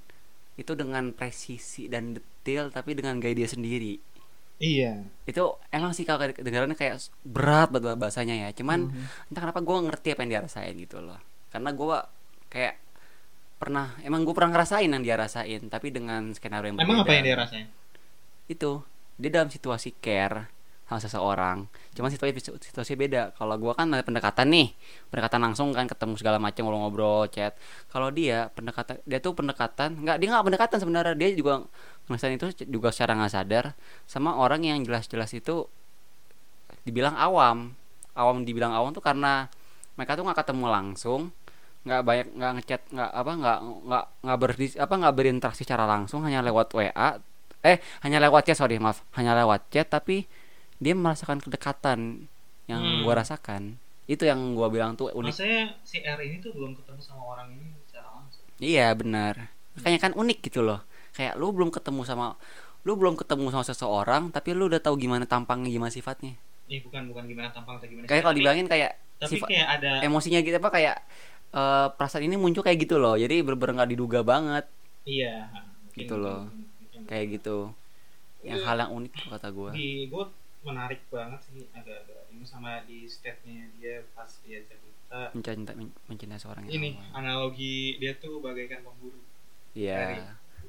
[0.62, 3.94] itu dengan presisi dan detail, tapi dengan gaya dia sendiri.
[4.58, 5.06] Iya.
[5.30, 8.50] Itu emang sih kalau kedengarannya kayak berat banget bahasanya ya.
[8.60, 9.30] Cuman Mhm.
[9.30, 11.20] entah kenapa gue ngerti apa yang dia rasain gitu loh.
[11.54, 11.98] Karena gue
[12.50, 12.74] kayak
[13.62, 17.18] pernah, emang gue pernah ngerasain yang dia rasain, tapi dengan skenario yang Emang apa berbeda
[17.18, 17.68] yang dia rasain?
[18.48, 18.72] itu
[19.20, 20.48] dia dalam situasi care
[20.88, 21.58] sama seseorang.
[21.92, 23.36] Cuman situasi situasi beda.
[23.36, 24.72] Kalau gua kan ada pendekatan nih.
[25.12, 27.60] Pendekatan langsung kan ketemu segala macam ngobrol-ngobrol chat.
[27.92, 31.16] Kalau dia pendekatan dia tuh pendekatan nggak dia nggak pendekatan sebenarnya.
[31.20, 31.68] Dia juga
[32.08, 33.66] ngerasain itu juga secara nggak sadar
[34.08, 35.68] sama orang yang jelas-jelas itu
[36.88, 37.76] dibilang awam.
[38.16, 39.52] Awam dibilang awam tuh karena
[40.00, 41.22] mereka tuh nggak ketemu langsung
[41.88, 46.20] nggak banyak nggak ngechat nggak apa nggak nggak nggak berdis apa nggak berinteraksi secara langsung
[46.28, 47.16] hanya lewat WA
[47.66, 49.02] eh hanya lewat chat sorry maaf.
[49.18, 50.30] Hanya lewat chat tapi
[50.78, 52.28] dia merasakan kedekatan
[52.66, 53.02] yang Hmm.
[53.02, 53.76] gua rasakan.
[54.06, 55.32] Itu yang gua bilang tuh unik.
[55.32, 58.44] Maksudnya si R ini tuh belum ketemu sama orang ini secara langsung.
[58.58, 59.52] iya benar.
[59.74, 60.82] Makanya kan unik gitu loh.
[61.12, 62.38] Kayak lu belum ketemu sama
[62.82, 66.38] lu belum ketemu sama seseorang tapi lu udah tahu gimana tampangnya gimana sifatnya.
[66.66, 69.92] Eh bukan bukan gimana tampang atau gimana kayak kalau dibilangin kayak tapi sifat kayak ada
[70.02, 70.96] emosinya gitu apa kayak
[71.50, 73.16] eh, perasaan ini muncul kayak gitu loh.
[73.16, 74.66] Jadi bener-bener nggak diduga banget.
[75.04, 75.48] Iya.
[75.50, 76.46] Mungkin- Gitu loh.
[76.46, 77.58] mungkin- mungkin- kayak gitu.
[78.42, 78.66] Yang Iya.
[78.66, 80.24] hal yang unik kata gue di gue
[80.68, 85.32] menarik banget sih agak-agak ini sama di state-nya dia pas dia cerita.
[85.32, 87.16] Mencintai men- mencintai seorang yang ini awal.
[87.24, 89.22] analogi dia tuh bagaikan pemburu.
[89.72, 90.28] Iya.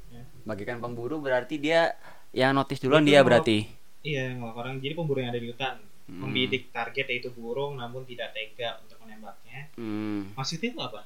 [0.08, 0.24] Ya.
[0.48, 1.92] bagikan pemburu berarti dia
[2.32, 3.68] yang notice duluan dia berarti?
[4.00, 5.76] Iya ngelak orang jadi pemburu yang ada di hutan.
[6.08, 6.24] Hmm.
[6.24, 9.68] membidik target yaitu burung namun tidak tega untuk menembaknya.
[9.76, 10.32] Hmm.
[10.32, 11.04] maksudnya itu apa?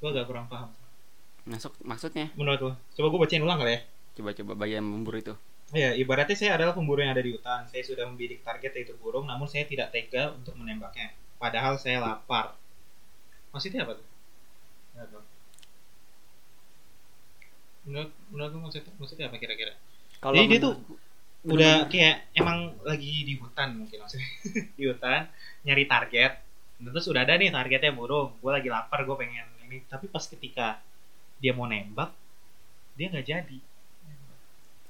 [0.00, 0.72] Gue agak kurang paham.
[1.44, 2.32] Masuk maksudnya?
[2.32, 3.80] Menurut lo coba gue bacain ulang kali ya.
[4.16, 5.34] Coba-coba bagian pemburu itu
[5.74, 7.66] Ya, ibaratnya saya adalah pemburu yang ada di hutan.
[7.66, 11.10] Saya sudah membidik target yaitu burung, namun saya tidak tega untuk menembaknya.
[11.42, 12.54] Padahal saya lapar.
[13.50, 14.06] Maksudnya apa tuh?
[14.94, 15.22] Tahu.
[17.86, 19.74] Menurut, menurut lu maksudnya, maksudnya apa kira-kira?
[20.18, 20.74] kalau Jadi dia tuh
[21.46, 24.26] Udah kayak emang lagi di hutan mungkin maksudnya.
[24.78, 25.30] di hutan,
[25.62, 26.32] nyari target.
[26.82, 28.34] Nah, Terus udah ada nih targetnya burung.
[28.42, 29.86] Gue lagi lapar, gue pengen ini.
[29.86, 30.82] Tapi pas ketika
[31.38, 32.10] dia mau nembak,
[32.98, 33.58] dia nggak jadi.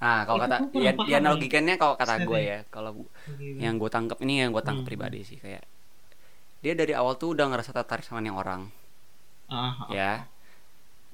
[0.00, 1.24] Ah kalau kata ya, paham ya nih.
[1.24, 2.90] analogikannya kalau kata gue ya kalau
[3.64, 4.88] yang gue tangkap ini yang gue tangkap Hmm.
[4.88, 5.64] pribadi sih kayak
[6.64, 8.62] dia dari awal tuh udah ngerasa tertarik sama nih orang.
[9.48, 10.26] Ah, ah, ya.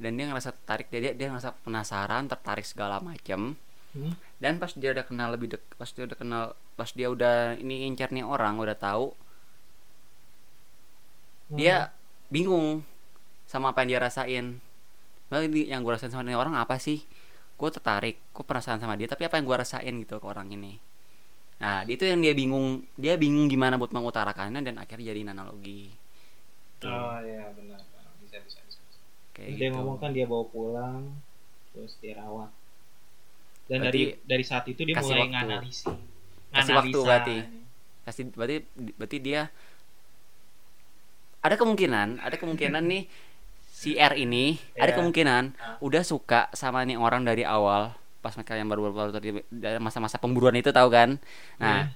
[0.02, 3.54] dan dia ngerasa tertarik dia dia, ngerasa penasaran tertarik segala macem.
[3.92, 4.16] Hmm.
[4.40, 6.44] dan pas dia udah kenal lebih dek pas dia udah kenal
[6.80, 9.12] pas dia udah ini incar nih orang udah tahu
[11.52, 11.92] dia
[12.32, 12.80] bingung
[13.46, 14.46] sama apa yang dia rasain.
[15.30, 17.04] Nah, yang gue rasain sama nih orang apa sih
[17.62, 20.72] gue tertarik gue penasaran sama dia tapi apa yang gue rasain gitu ke orang ini
[21.62, 22.66] nah itu yang dia bingung
[22.98, 25.82] dia bingung gimana buat mengutarakannya dan akhirnya jadi analogi
[26.82, 27.80] Tuh, Oh iya benar,
[28.22, 28.80] bisa bisa bisa.
[29.36, 31.02] kayak dia gitu ngomong kan dia bawa pulang
[31.72, 32.50] terus dirawat.
[33.70, 35.32] Dan Berarti dari dari saat itu dia kasih mulai waktu.
[35.32, 35.92] nganalisi.
[36.54, 37.36] Kasih waktu berarti.
[38.06, 38.56] kasih berarti
[38.98, 39.42] berarti dia
[41.42, 43.02] ada kemungkinan ada kemungkinan nih
[43.82, 44.96] si R ini ada Iya.
[44.96, 45.76] kemungkinan Ah.
[45.80, 50.14] udah suka sama nih orang dari awal pas mereka yang baru baru tadi dari masa-masa
[50.14, 51.18] pemburuan itu tahu kan
[51.58, 51.90] nah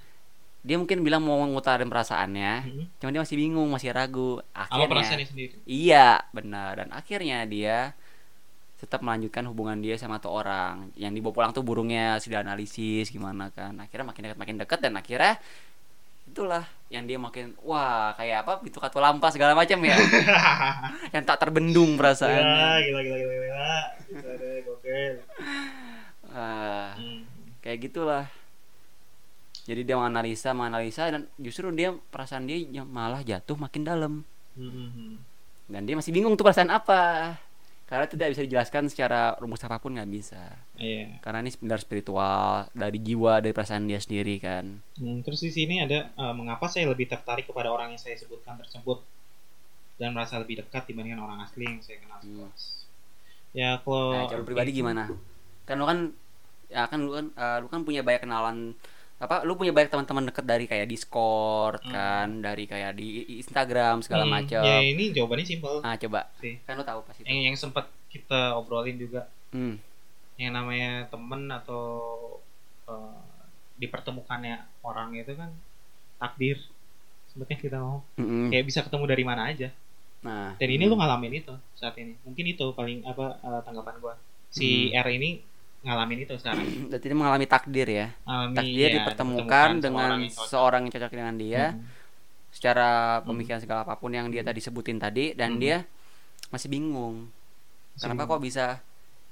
[0.59, 2.83] dia mungkin bilang mau ngutarin perasaannya Hmm.
[2.99, 5.53] cuma dia masih bingung masih ragu akhirnya perasaannya sendiri.
[5.63, 7.95] iya benar dan akhirnya dia
[8.75, 13.47] tetap melanjutkan hubungan dia sama tuh orang yang dibawa pulang tuh burungnya sudah analisis gimana
[13.49, 15.39] kan akhirnya makin dekat makin dekat dan akhirnya
[16.27, 19.95] itulah yang dia makin wah kayak apa pintu katu lampa segala macam ya
[21.13, 22.43] yang tak terbendung Ya, perasaannya
[22.83, 23.75] gila gila gila gila.
[24.37, 25.13] Deh, gokil.
[26.27, 27.23] Ah, Hmm.
[27.59, 28.25] kayak gitulah
[29.63, 34.13] jadi dia menganalisa menganalisa dan justru dia perasaan dia malah jatuh makin dalam
[34.55, 35.13] Hmm, hmm, hmm.
[35.67, 37.35] dan dia masih bingung tuh perasaan apa
[37.87, 40.43] karena tidak bisa dijelaskan secara rumus apa pun nggak bisa.
[40.77, 41.17] Iya.
[41.25, 44.83] karena ini benar spiritual dari jiwa dari perasaan dia sendiri kan.
[44.99, 48.59] Hmm, terus di sini ada eh, mengapa saya lebih tertarik kepada orang yang saya sebutkan
[48.59, 49.01] tersebut
[49.97, 52.19] dan merasa lebih dekat dibandingkan orang asli yang saya kenal?
[52.21, 52.51] Hmm.
[53.55, 55.09] Ya kalau nah pribadi gimana?
[55.65, 55.99] Kan lu kan
[56.67, 58.75] ya kan lu kan eh, lu kan punya banyak kenalan
[59.17, 61.89] apa lu punya banyak teman-teman deket dari kayak Discord Hmm.
[61.89, 63.07] kan dari kayak di
[63.37, 66.61] Instagram segala Hmm, macam Ya ini jawabannya simpel nah coba sih.
[66.63, 69.75] kan lu tahu pasti Yang yang sempat kita obrolin juga hmm.
[70.37, 71.83] yang namanya temen atau
[72.85, 73.19] eh,
[73.75, 75.49] dipertemukannya orang itu kan
[76.17, 76.57] takdir
[77.27, 78.49] sebetulnya kita mau Mm-mm.
[78.49, 79.69] kayak bisa ketemu dari mana aja
[80.17, 80.89] nah dan ini mm.
[80.89, 84.13] lu ngalamin itu saat ini mungkin itu paling apa eh, tanggapan gua
[84.49, 84.97] si Hmm.
[84.97, 85.29] R ini
[85.79, 90.31] ngalamin itu sekarang berarti dia mengalami takdir ya Alami, takdir ya, dipertemukan dengan orang yang
[90.31, 90.47] cocok.
[90.47, 91.83] seorang yang cocok dengan dia Hmm.
[92.49, 92.89] secara
[93.21, 95.59] pemikiran segala apa pun yang dia tadi sebutin tadi dan Hmm.
[95.59, 95.77] dia
[96.47, 97.29] masih bingung
[97.93, 98.31] Masih kenapa bingung.
[98.31, 98.65] kok bisa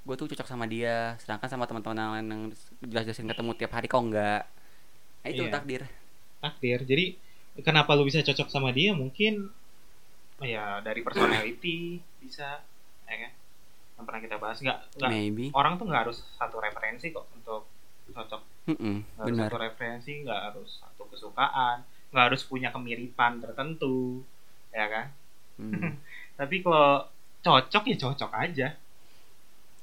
[0.01, 2.41] gue tuh cocok sama dia sedangkan sama teman-teman yang lain yang
[2.83, 4.43] jelas-jelasin ketemu tiap hari kok enggak
[5.19, 5.51] nah, itu Iya.
[5.51, 5.81] takdir
[6.37, 7.05] takdir jadi
[7.59, 9.49] kenapa lu bisa cocok sama dia mungkin
[10.37, 12.61] ya dari personality bisa
[13.03, 13.31] ya kan
[13.95, 14.57] yang pernah kita bahas.
[14.59, 15.09] Nggak nggak.
[15.11, 15.45] Maybe.
[15.51, 17.67] Orang tuh nggak harus satu referensi kok untuk
[18.11, 18.41] cocok.
[18.65, 24.23] Mm-mm, nggak harus satu referensi nggak harus satu kesukaan nggak harus punya kemiripan tertentu
[24.71, 25.07] ya kan?
[25.55, 25.99] Hmm,
[26.39, 27.05] tapi kalau
[27.41, 28.67] cocok ya cocok aja.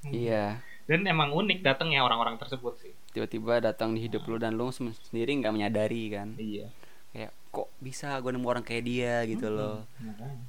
[0.03, 0.13] Hmm.
[0.13, 0.45] iya.
[0.83, 2.91] Dan emang unik datangnya orang-orang tersebut sih.
[3.15, 6.35] Tiba-tiba datang di hidup lu dan lu sendiri nggak menyadari kan?
[6.35, 6.69] Iya.
[7.15, 9.23] Kayak kok bisa gue nemu orang kayak dia?
[9.23, 9.77] Gitu Hmm, loh.
[10.03, 10.43] makanya.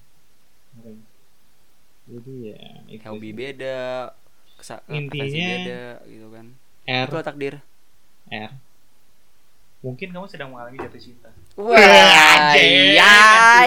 [0.74, 1.04] Makanya.
[2.04, 3.34] Jadi ya itu hobi sih.
[3.34, 3.80] beda
[4.56, 6.46] kesa- Intinya- beda gitu kan.
[6.84, 7.08] R.
[7.08, 7.54] Itu takdir.
[8.28, 8.52] R.
[9.80, 11.28] Mungkin kamu sedang mengalami jatuh cinta.
[11.54, 12.96] Wah, Anjing.
[12.96, 13.14] ya,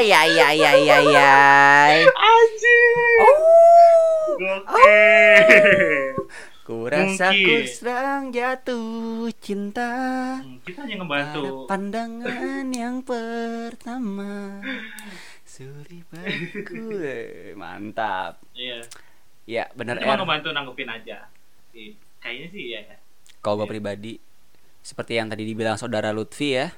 [0.00, 1.32] ya, ya, ya, ya, ya.
[2.02, 6.16] anjir Oh, Gokil.
[6.60, 9.86] Ku rasa ku sedang jatuh cinta
[10.42, 14.58] Hmm, kita hanya Pada ngebantu pandangan yang pertama
[15.56, 18.44] Suri baku Eh, Mantap.
[18.52, 18.84] Iya.
[19.46, 21.24] Ya bener cuma Er ngebantu nanggepin aja.
[21.70, 22.96] Sih kayaknya sih ya ya.
[23.40, 23.72] Kalau gue Iya.
[23.72, 24.12] pribadi
[24.80, 26.70] Seperti yang tadi dibilang saudara Lutfi ya.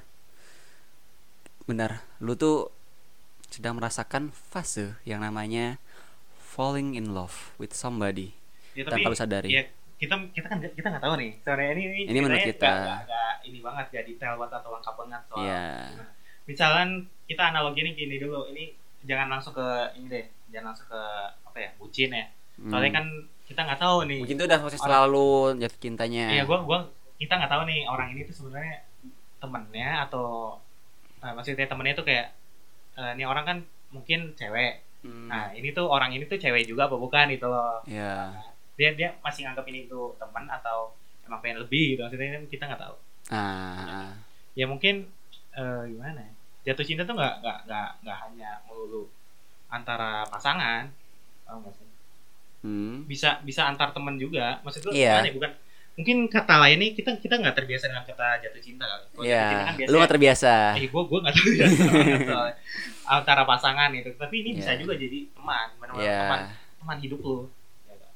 [1.65, 2.71] Benar Lu tuh
[3.45, 5.81] sedang merasakan fase yang namanya
[6.39, 8.33] Falling in love with somebody.
[8.73, 9.47] Ya, Tanpa lu sadari.
[9.49, 9.63] ya,
[9.97, 11.31] kita kita kan kita nggak tahu nih.
[11.39, 12.73] Soalnya ini ini, Ini menurut kita.
[12.99, 15.67] nggak ini banget gak detail banget atau lengkap banget soal Iya.
[15.93, 16.09] Nah,
[16.49, 16.89] misalkan
[17.29, 18.73] kita analogi ini gini dulu ini
[19.05, 21.01] jangan langsung ke ini deh jangan langsung ke
[21.45, 22.25] apa ya bucin ya.
[22.59, 22.97] Soalnya Hmm.
[22.97, 23.05] kan
[23.47, 25.27] kita nggak tahu nih Mungkin itu udah proses selalu
[25.57, 26.25] jatuh cintanya.
[26.33, 26.79] Iya gua gua
[27.15, 28.81] kita nggak tahu nih orang ini tuh sebenarnya
[29.39, 30.57] temennya atau
[31.21, 32.27] eh, maksudnya temennya tuh kayak
[32.97, 33.57] eh, ini orang kan
[33.93, 34.83] mungkin cewek.
[34.99, 35.31] Hmm.
[35.31, 37.79] nah ini tuh orang ini tuh cewek juga apa bukan itu loh.
[37.87, 38.35] Ya
[38.75, 40.91] dia dia masih nganggap ini tuh teman atau
[41.23, 42.95] emang pengen lebih gitu maksudnya kan kita nggak tahu.
[43.31, 44.11] Ah,
[44.55, 45.07] ya mungkin
[45.55, 46.31] eh, gimana ya
[46.63, 49.07] jatuh cinta tuh nggak nggak nggak nggak hanya melulu
[49.69, 50.89] antara pasangan
[51.45, 51.87] nggak sih?
[52.61, 53.07] hmm.
[53.07, 54.59] bisa bisa antar temen juga.
[54.61, 55.51] Maksud gue gimana ya bukan?
[55.99, 59.03] Mungkin kata lain nih kita kita nggak terbiasa dengan kata jatuh cinta kali.
[59.11, 60.53] Kalau Ya kan Lu gak terbiasa.
[60.79, 61.83] Eh gue gue nggak terbiasa
[63.19, 64.11] antara pasangan itu.
[64.15, 64.79] Tapi ini bisa Iya.
[64.79, 66.39] juga jadi teman benar-benar Ya teman
[66.79, 67.37] teman hidup lu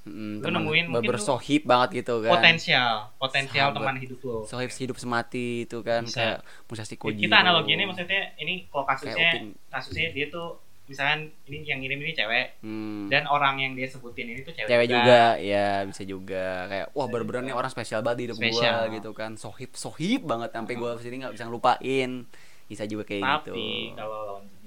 [0.03, 0.19] Ya kan?
[0.19, 3.79] Mm, Lu nemuin mungkin bersohib banget gitu kan potensial potensial Sahabat.
[3.79, 6.19] teman hidup lu sohib hidup semati itu kan Bisa.
[6.19, 6.37] kayak
[6.67, 9.31] Musashi Kojiro kita analoginya maksudnya ini kalau kasusnya
[9.71, 13.07] kasusnya dia tuh misalkan ini yang ngirim ini cewek hmm.
[13.07, 17.07] dan orang yang dia sebutin ini tuh cewek, cewek juga ya bisa juga kayak wah
[17.07, 17.47] bener-bener juga.
[17.47, 21.23] nih orang spesial banget di hidup gua gitu kan sohib sohib banget sampai gua sini
[21.23, 22.27] nggak bisa ngelupain
[22.67, 24.62] bisa juga kayak gitu tapi kalau ya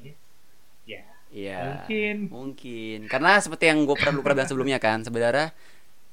[1.37, 1.84] Iya.
[1.84, 2.99] mungkin Mungkin.
[3.12, 5.53] Karena seperti yang gue pernah, pernah bilang sebelumnya kan, sebenarnya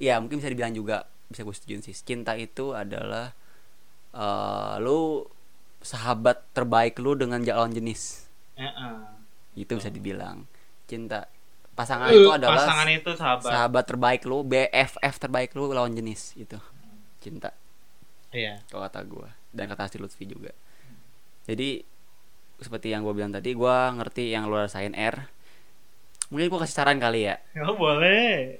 [0.01, 1.95] ya mungkin bisa dibilang juga bisa gue setuju sih.
[1.95, 3.31] Cinta itu adalah
[4.13, 5.23] eh lu
[5.79, 8.27] sahabat terbaik lu dengan jalan jenis.
[8.59, 8.95] Heeh.
[9.55, 10.43] Itu bisa dibilang.
[10.91, 11.31] Cinta
[11.73, 16.35] pasangan Eh, itu adalah pasangan itu sahabat sahabat terbaik lu, BFF terbaik lu lawan jenis
[16.37, 16.59] itu.
[17.23, 17.55] Cinta
[18.33, 20.51] iya kalau kata gue dan kata si Lutfi juga.
[21.45, 21.85] Jadi
[22.63, 25.27] seperti yang gue bilang tadi, gue ngerti yang lu rasain R.
[26.27, 27.35] Mungkin gue kasih saran kali ya.
[27.61, 28.57] oh boleh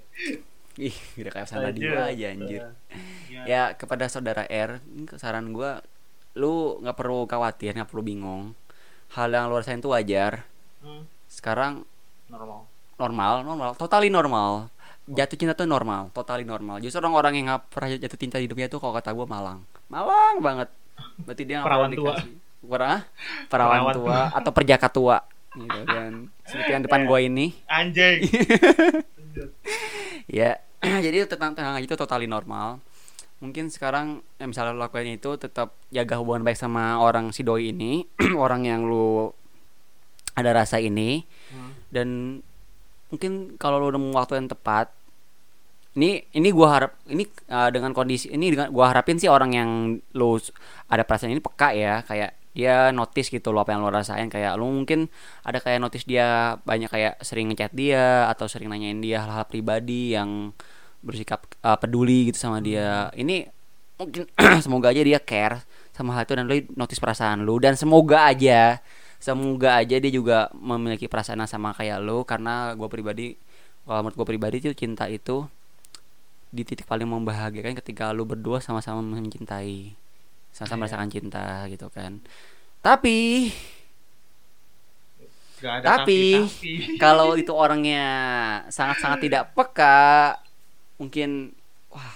[0.74, 2.10] Ih, udah kayak pesan radio Aja.
[2.10, 2.62] aja anjir.
[3.30, 3.42] ya.
[3.46, 4.82] Ya kepada saudara R,
[5.14, 5.78] saran gua
[6.34, 8.58] lu nggak perlu khawatir, nggak perlu bingung.
[9.14, 10.42] Hal yang lu rasain itu wajar.
[10.82, 11.86] Hmm, Sekarang
[12.26, 14.66] normal normal, normal, totally normal.
[15.06, 16.78] Jatuh cinta tuh normal, totally normal.
[16.78, 20.42] Justru orang-orang yang nggak pernah jatuh cinta di hidupnya tuh kalau kata gua malang, malang
[20.42, 20.68] banget.
[21.22, 22.14] Berarti dia nggak Perawan pernah tua.
[22.18, 22.34] dikasih.
[22.64, 23.04] Pernah?
[23.46, 25.18] Perawan Perawan tua atau perjaka tua,
[25.52, 26.12] gitu kan.
[26.42, 27.52] Seperti yang depan gua ini.
[27.66, 28.24] anjing
[30.30, 30.56] ya
[31.04, 32.80] jadi tentang tentang itu totally normal
[33.38, 34.06] mungkin sekarang
[34.38, 38.06] ya misalnya lo lakuin itu tetap jaga hubungan baik sama orang si doi ini
[38.36, 39.30] orang yang lu
[40.34, 41.70] ada rasa ini Hmm.
[41.88, 42.08] dan
[43.08, 44.90] mungkin kalau lu nemu waktu yang tepat
[45.94, 49.70] ini ini gua harap ini uh, dengan kondisi ini dengan gua harapin sih orang yang
[50.10, 50.50] lu s-
[50.84, 54.30] ada perasaan ini peka ya kayak dia notice gitu loh apa yang lo rasain.
[54.30, 55.10] Kayak lu mungkin
[55.42, 60.14] ada kayak notice dia banyak kayak sering ngechat dia atau sering nanyain dia hal-hal pribadi
[60.14, 60.54] yang
[61.04, 63.10] bersikap uh, peduli gitu sama dia.
[63.12, 63.50] Ini
[63.98, 64.26] mungkin
[64.64, 65.62] semoga aja dia care
[65.94, 68.82] sama hal itu dan lu notice perasaan lu dan semoga aja
[69.22, 73.38] semoga aja dia juga memiliki perasaan yang sama kayak lu karena gue pribadi
[73.86, 75.46] kalau menurut gue pribadi itu cinta itu
[76.50, 79.94] di titik paling membahagiakan ketika lu berdua sama-sama mencintai
[80.54, 80.80] sama-sama Iya.
[80.86, 82.22] merasakan cinta gitu kan
[82.78, 83.50] tapi
[85.56, 88.04] Gak ada Tapi- tapi, kalau itu orangnya
[88.68, 90.36] sangat-sangat tidak peka
[90.94, 91.54] mungkin
[91.88, 92.14] wah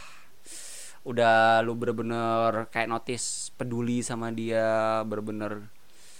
[1.02, 5.64] udah lu bener-bener kayak notice peduli sama dia bener-bener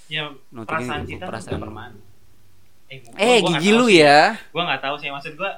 [0.08, 1.60] ya perasaan ini cinta perasaan.
[1.60, 2.00] permanen
[2.88, 4.00] eh, gua- eh gua gigi lu sih.
[4.00, 5.50] ya gua nggak tahu sih maksud gua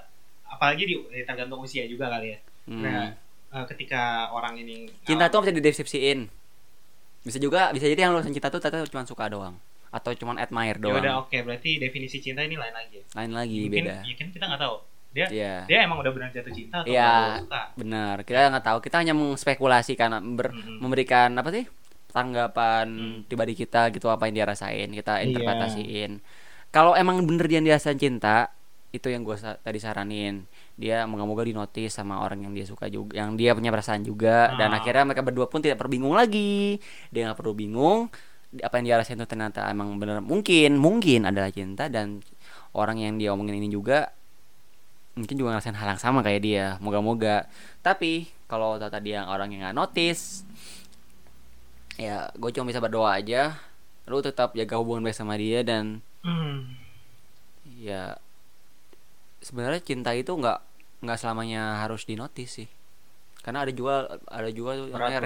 [0.45, 2.83] apalagi di eh, tergantung usia juga kali ya Hmm.
[2.83, 3.07] nah
[3.53, 6.27] eh, ketika orang ini cinta tuh bisa dideskripsiin
[7.21, 9.57] bisa juga bisa jadi yang lu cinta tuh ternyata cuma suka doang.
[9.91, 10.99] Atau cuma admire ya doang.
[10.99, 13.97] udah oke berarti definisi cinta ini lain lagi lain lagi mungkin beda.
[14.03, 14.77] ya kan kita nggak tahu.
[15.11, 15.55] Dia Iya.
[15.67, 17.11] dia emang udah benar jatuh cinta atau Iya.
[17.11, 17.61] baru suka?
[17.75, 18.79] benar kita nggak tahu.
[18.81, 20.79] Kita hanya mengspekulasi karena ber- Mm-mm.
[20.79, 21.67] memberikan apa sih
[22.11, 23.19] tanggapan Hmm.
[23.25, 25.27] pribadi kita gitu apa yang dia rasain kita Iya.
[25.27, 26.11] interpretasiin.
[26.71, 28.55] Kalau emang bener dia dirasain cinta
[28.91, 30.47] itu yang gue tadi saranin
[30.81, 34.57] dia moga-moga di notice sama orang yang dia suka juga yang dia punya perasaan juga.
[34.57, 34.81] Dan Ah.
[34.81, 36.81] akhirnya mereka berdua pun tidak perlu bingung lagi.
[37.13, 38.09] Dia nggak perlu bingung
[38.51, 40.25] apa yang dia rasain itu ternyata emang bener.
[40.25, 42.25] Mungkin mungkin adalah cinta dan
[42.73, 44.09] orang yang dia omongin ini juga
[45.13, 47.45] mungkin juga ngerasain hal yang sama kayak dia moga-moga.
[47.85, 50.49] Tapi kalau tadi yang orang yang nggak notice
[51.95, 53.61] ya gue cuma bisa berdoa aja.
[54.09, 56.75] Lu tetap jaga hubungan baik sama dia dan Hmm.
[57.77, 58.17] ya
[59.41, 60.61] sebenarnya cinta itu nggak
[61.01, 62.69] nggak selamanya harus dinotis sih
[63.41, 65.21] karena ada juga ada juga tuh namanya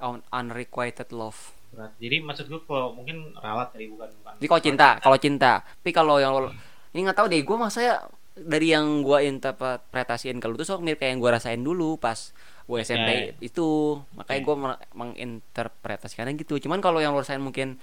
[0.00, 1.92] un- unrequited love Berat.
[2.00, 4.32] Jadi maksud gue kalau mungkin ralat tadi bukan bukan.
[4.40, 5.52] Tapi kalau cinta, kalau cinta.
[5.60, 6.54] Tapi kalau yang lo-
[6.96, 7.96] ini nggak tahu deh, gue masa ya
[8.40, 12.32] dari yang gue interpretasiin kalau itu so mirip kayak yang gue rasain dulu pas
[12.64, 14.46] gue SMP itu makanya Oke.
[14.48, 14.56] gue
[14.96, 16.56] menginterpretasikannya gitu.
[16.56, 17.76] Cuman kalau yang lo rasain mungkin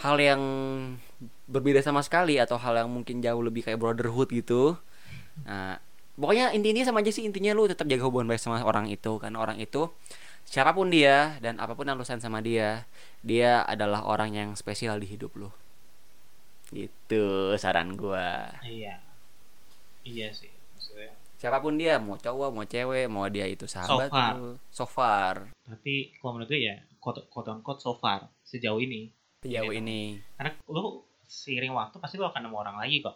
[0.00, 0.40] hal yang
[1.44, 4.80] berbeda sama sekali atau hal yang mungkin jauh lebih kayak brotherhood gitu.
[5.44, 5.76] Nah,
[6.14, 9.38] pokoknya intinya sama aja sih intinya lu tetap jaga hubungan baik sama orang itu karena
[9.38, 9.90] orang itu
[10.44, 12.84] siapa pun dia dan apa pun yang lu sayang sama dia,
[13.20, 15.48] dia adalah orang yang spesial di hidup lu.
[16.70, 17.24] Gitu
[17.56, 18.50] saran gua.
[18.60, 18.98] Iya.
[20.04, 20.52] Iya sih.
[20.74, 21.12] Maksudnya.
[21.36, 24.32] Siapa pun dia, mau cowok, mau cewek, mau dia itu sahabat So far.
[24.34, 24.48] lu.
[24.68, 25.34] So far.
[25.64, 29.80] Tapi kalau menurut gue ya quote quote unquote so far sejauh ini Sejauh Iya.
[29.80, 30.16] ini.
[30.36, 33.12] karena lu seiring waktu pasti lu akan nemu orang lagi kok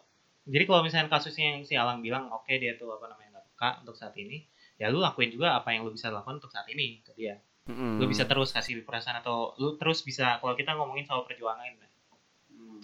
[0.49, 3.71] jadi kalau misalnya kasusnya yang si Alang bilang oke dia tuh apa namanya nggak peka
[3.85, 4.49] untuk saat ini
[4.81, 7.37] ya lu lakuin juga apa yang lu bisa lakukan untuk saat ini ke dia.
[7.69, 8.01] Mm-mm.
[8.01, 11.69] lu bisa terus kasih perasaan atau lu terus bisa kalau kita ngomongin soal perjuangan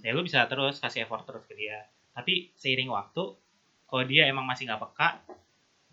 [0.04, 1.88] ya lu bisa terus kasih effort terus ke dia.
[2.12, 3.24] Tapi seiring waktu
[3.88, 5.08] kalau dia emang masih nggak peka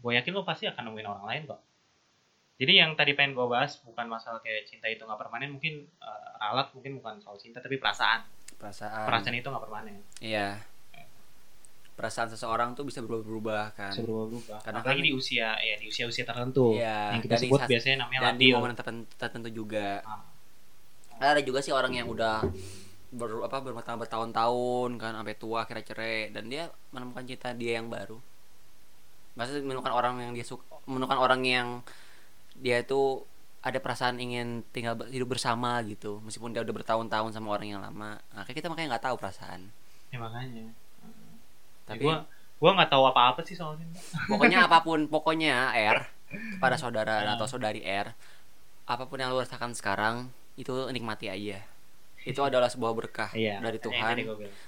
[0.02, 1.62] gue yakin lu pasti akan nemuin orang lain kok.
[2.60, 6.30] Jadi yang tadi pengen gue bahas bukan masalah kayak cinta itu nggak permanen mungkin eh,
[6.42, 8.28] ralat mungkin bukan soal cinta tapi perasaan.
[8.60, 9.08] Perasaan.
[9.08, 9.98] perasaan itu nggak permanen.
[10.20, 10.60] Iya.
[12.02, 13.94] Perasaan seseorang tuh bisa berubah-ubah kan.
[13.94, 17.60] bisa berubah-ubah Karena apalagi kan- di usia ya di usia-usia tertentu Iya, yang kita sebut
[17.62, 20.02] saat- biasanya namanya dan di labil momen tertentu, tertentu juga.
[20.02, 20.26] Ah.
[21.22, 22.42] Ada juga sih orang yang udah
[23.12, 27.78] ber, apa berumah tangga bertahun-tahun kan sampai tua akhirnya cerai dan dia menemukan cinta dia
[27.78, 28.18] yang baru.
[29.32, 31.68] Maksudnya menemukan orang yang dia suka, menemukan orang yang
[32.58, 33.22] dia itu
[33.62, 38.18] ada perasaan ingin tinggal hidup bersama gitu meskipun dia udah bertahun-tahun sama orang yang lama
[38.28, 39.70] nah, kayak kita makanya nggak tahu perasaan
[40.10, 40.74] ya makanya
[41.92, 42.24] tapi gua
[42.58, 46.00] gua nggak tahu apa-apa sih soal cinta pokoknya apa pun pokoknya R
[46.58, 47.36] pada saudara Ah.
[47.36, 48.12] atau saudari R
[48.88, 51.64] apa pun yang lu rasakan sekarang itu nikmati aja.
[52.22, 53.58] Itu adalah sebuah berkah iya.
[53.64, 54.20] dari Tuhan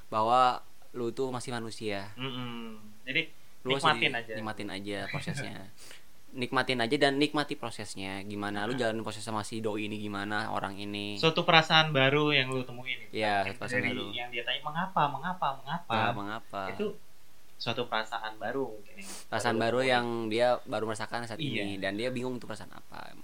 [0.07, 0.63] bahwa
[0.95, 2.07] lu tuh masih manusia.
[2.15, 2.80] Mm-mm.
[3.03, 3.28] jadi
[3.63, 4.34] lu nikmatin aja.
[4.38, 5.55] nikmatin aja prosesnya.
[6.34, 8.24] Nikmatin aja dan nikmati prosesnya.
[8.24, 11.19] Gimana lu jalanin proses sama si doi ini gimana orang ini.
[11.19, 13.05] Suatu perasaan baru yang lu temuin.
[13.13, 14.09] Iya, perasaan baru.
[14.15, 15.93] yang dia tanya mengapa mengapa mengapa?
[15.93, 16.61] Ah, mengapa?
[16.74, 16.97] Itu
[17.64, 19.07] suatu perasaan baru mungkin ya.
[19.32, 19.93] perasaan baru temuin.
[19.95, 21.64] yang dia baru merasakan saat Iya.
[21.64, 23.16] ini dan dia bingung itu perasaan apa.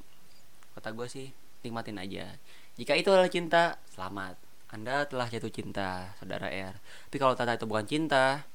[0.71, 1.27] Kata gue sih
[1.59, 2.39] nikmatin aja.
[2.79, 4.39] Jika itu adalah cinta selamat.
[4.69, 6.77] Anda telah jatuh cinta saudara R.
[7.09, 8.47] Tapi kalau ternyata itu bukan cinta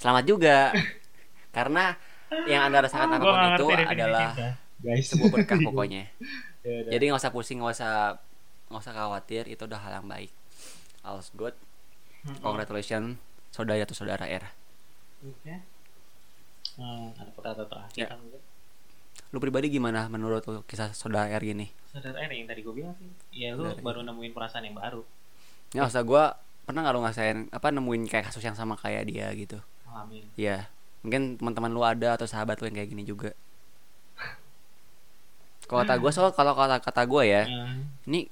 [0.00, 0.58] selamat juga.
[1.56, 1.92] Karena
[2.48, 4.48] yang anda rasakan apa pun itu adalah cinta,
[4.80, 5.04] guys.
[5.04, 6.08] sebuah berkah pokoknya.
[6.62, 6.90] Ya udah.
[6.94, 7.92] jadi nggak usah pusing nggak usah
[8.70, 10.30] nggak usah khawatir itu udah hal yang baik.
[11.02, 11.58] All's good.
[12.38, 13.18] Congratulations
[13.50, 14.46] saudara atau saudara R
[15.22, 15.54] Oke.
[16.72, 18.08] Hmm, ada kata terakhir Ya.
[18.08, 18.40] kan mungkin.
[19.28, 22.92] lu pribadi gimana menurut lu kisah saudara R ini Saudara R yang tadi gue bilang
[22.96, 23.84] sih, ya lu Saudara R.
[23.84, 25.04] baru nemuin perasaan yang baru,
[25.70, 26.24] Ya, usah gue
[26.62, 29.60] pernah nggak lu ngasain apa nemuin kayak kasus yang sama kayak dia gitu?
[29.84, 30.24] ngalamin.
[30.34, 30.68] Ya,
[31.00, 33.32] mungkin teman-teman lu ada atau sahabat lu yang kayak gini juga.
[35.68, 38.28] Kalau kata gue soal kalau kata kata gue ya, Hmm, ini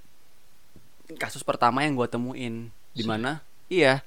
[1.14, 3.40] kasus pertama yang gue temuin di mana?
[3.68, 4.00] Iya,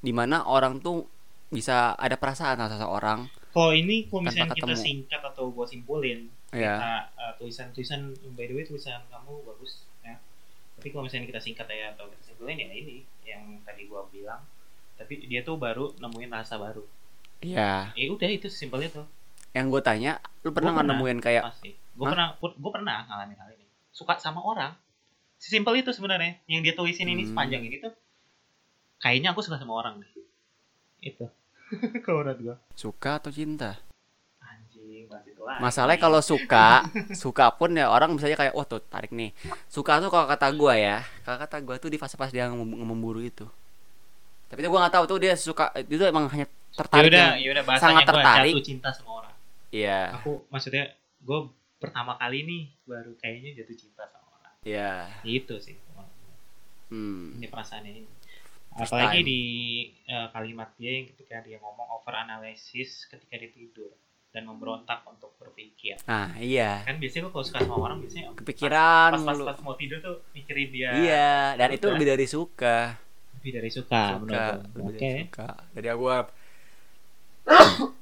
[0.00, 1.06] di mana orang tuh
[1.54, 3.18] bisa ada perasaan sama seseorang.
[3.54, 4.82] Kalau ini kalau misalnya kita ketemu.
[4.82, 8.00] singkat atau gue simpulin, Ya, kita uh, tulisan-tulisan
[8.34, 10.14] by the way tulisan kamu bagus ya.
[10.78, 14.42] Tapi kalau misalnya kita singkat ya atau kita simpulin ya ini yang tadi gue bilang.
[14.94, 16.82] Tapi dia tuh baru nemuin rasa baru.
[17.42, 17.90] iya.
[17.94, 19.02] Ya udah itu sesimpel itu.
[19.54, 21.70] Yang gue tanya, lu pernah Gua nggak nemuin kayak Pasti.
[21.94, 23.66] Gue pernah gue pernah ngalamin hal ini.
[23.94, 24.74] Suka sama orang.
[25.38, 26.38] Sesimpel itu sebenarnya.
[26.50, 27.30] Yang dia tulisin ini Hmm.
[27.34, 27.94] sepanjang ini tuh
[28.98, 30.10] kayaknya aku suka sama orang deh.
[31.02, 31.26] Itu.
[32.04, 32.56] kalau menurut gue.
[32.74, 33.78] suka atau cinta?
[34.40, 35.60] Anjing, bahas itu lagi.
[35.60, 36.68] Masalahnya kalau suka,
[37.16, 39.30] suka pun ya orang misalnya kayak, wah tuh tarik nih.
[39.66, 43.20] Suka tuh kalau kata gua ya, kalau kata gua tuh di fase-fase dia ngem- memburu
[43.20, 43.44] itu.
[44.46, 47.10] Tapi itu gua nggak tahu tuh dia suka itu emang hanya tertarik.
[47.10, 48.52] Yaudah, yaudah bahasanya sangat gua tertarik.
[48.54, 49.34] jatuh cinta sama orang.
[49.74, 50.84] Iya, Aku maksudnya
[51.18, 51.38] gue
[51.82, 54.54] pertama kali nih baru kayaknya jatuh cinta sama orang.
[54.62, 55.10] iya.
[55.26, 55.74] Itu sih.
[56.92, 57.34] Hmm.
[57.40, 58.06] Ini perasaannya ini.
[58.74, 59.26] Apalagi time.
[59.26, 59.40] di
[60.10, 63.94] eh, kalimat dia yang ketika dia ngomong over analisis ketika dia tidur
[64.34, 65.94] dan memberontak untuk berpikir.
[66.10, 66.82] Nah, iya.
[66.82, 69.44] Kan biasanya kalau suka sama orang biasanya Kepikiran pas pas, mulu.
[69.46, 70.90] pas mau tidur tuh mikirin dia.
[70.90, 72.98] Iya, dan itu lebih dari suka.
[73.38, 74.98] Lebih dari suka, suka, menurut lebih gue.
[74.98, 75.48] dari suka.
[75.78, 76.16] Jadi gua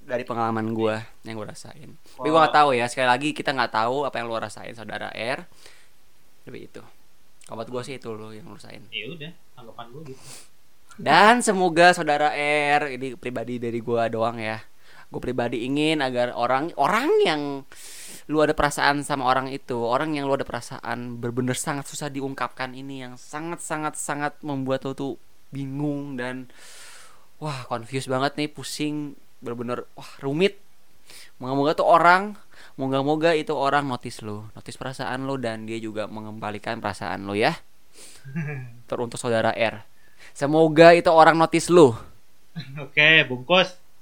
[0.06, 0.96] dari pengalaman gue
[1.26, 4.30] yang gue rasain tapi gue nggak tahu ya sekali lagi kita nggak tahu apa yang
[4.30, 5.42] lu rasain saudara R
[6.46, 6.82] tapi itu
[7.50, 10.22] buat gue sih itu lo yang lu rasain ya udah tanggapan gue gitu
[11.00, 14.60] dan semoga saudara R ini pribadi dari gue doang ya.
[15.08, 17.64] Gue pribadi ingin agar orang orang yang
[18.28, 22.70] lu ada perasaan sama orang itu orang yang lu ada perasaan bener-bener sangat susah diungkapkan
[22.76, 25.12] ini yang sangat sangat sangat membuat lu tuh
[25.50, 26.48] bingung dan
[27.42, 30.60] wah confused banget nih pusing bener-bener wah rumit.
[31.40, 32.36] Moga-moga tuh orang
[32.76, 37.56] moga-moga itu orang notice lo notice perasaan lo dan dia juga mengembalikan perasaan lo ya.
[38.88, 39.91] Teruntuk saudara R
[40.32, 41.96] semoga itu orang notice lo
[42.84, 43.81] oke bungkus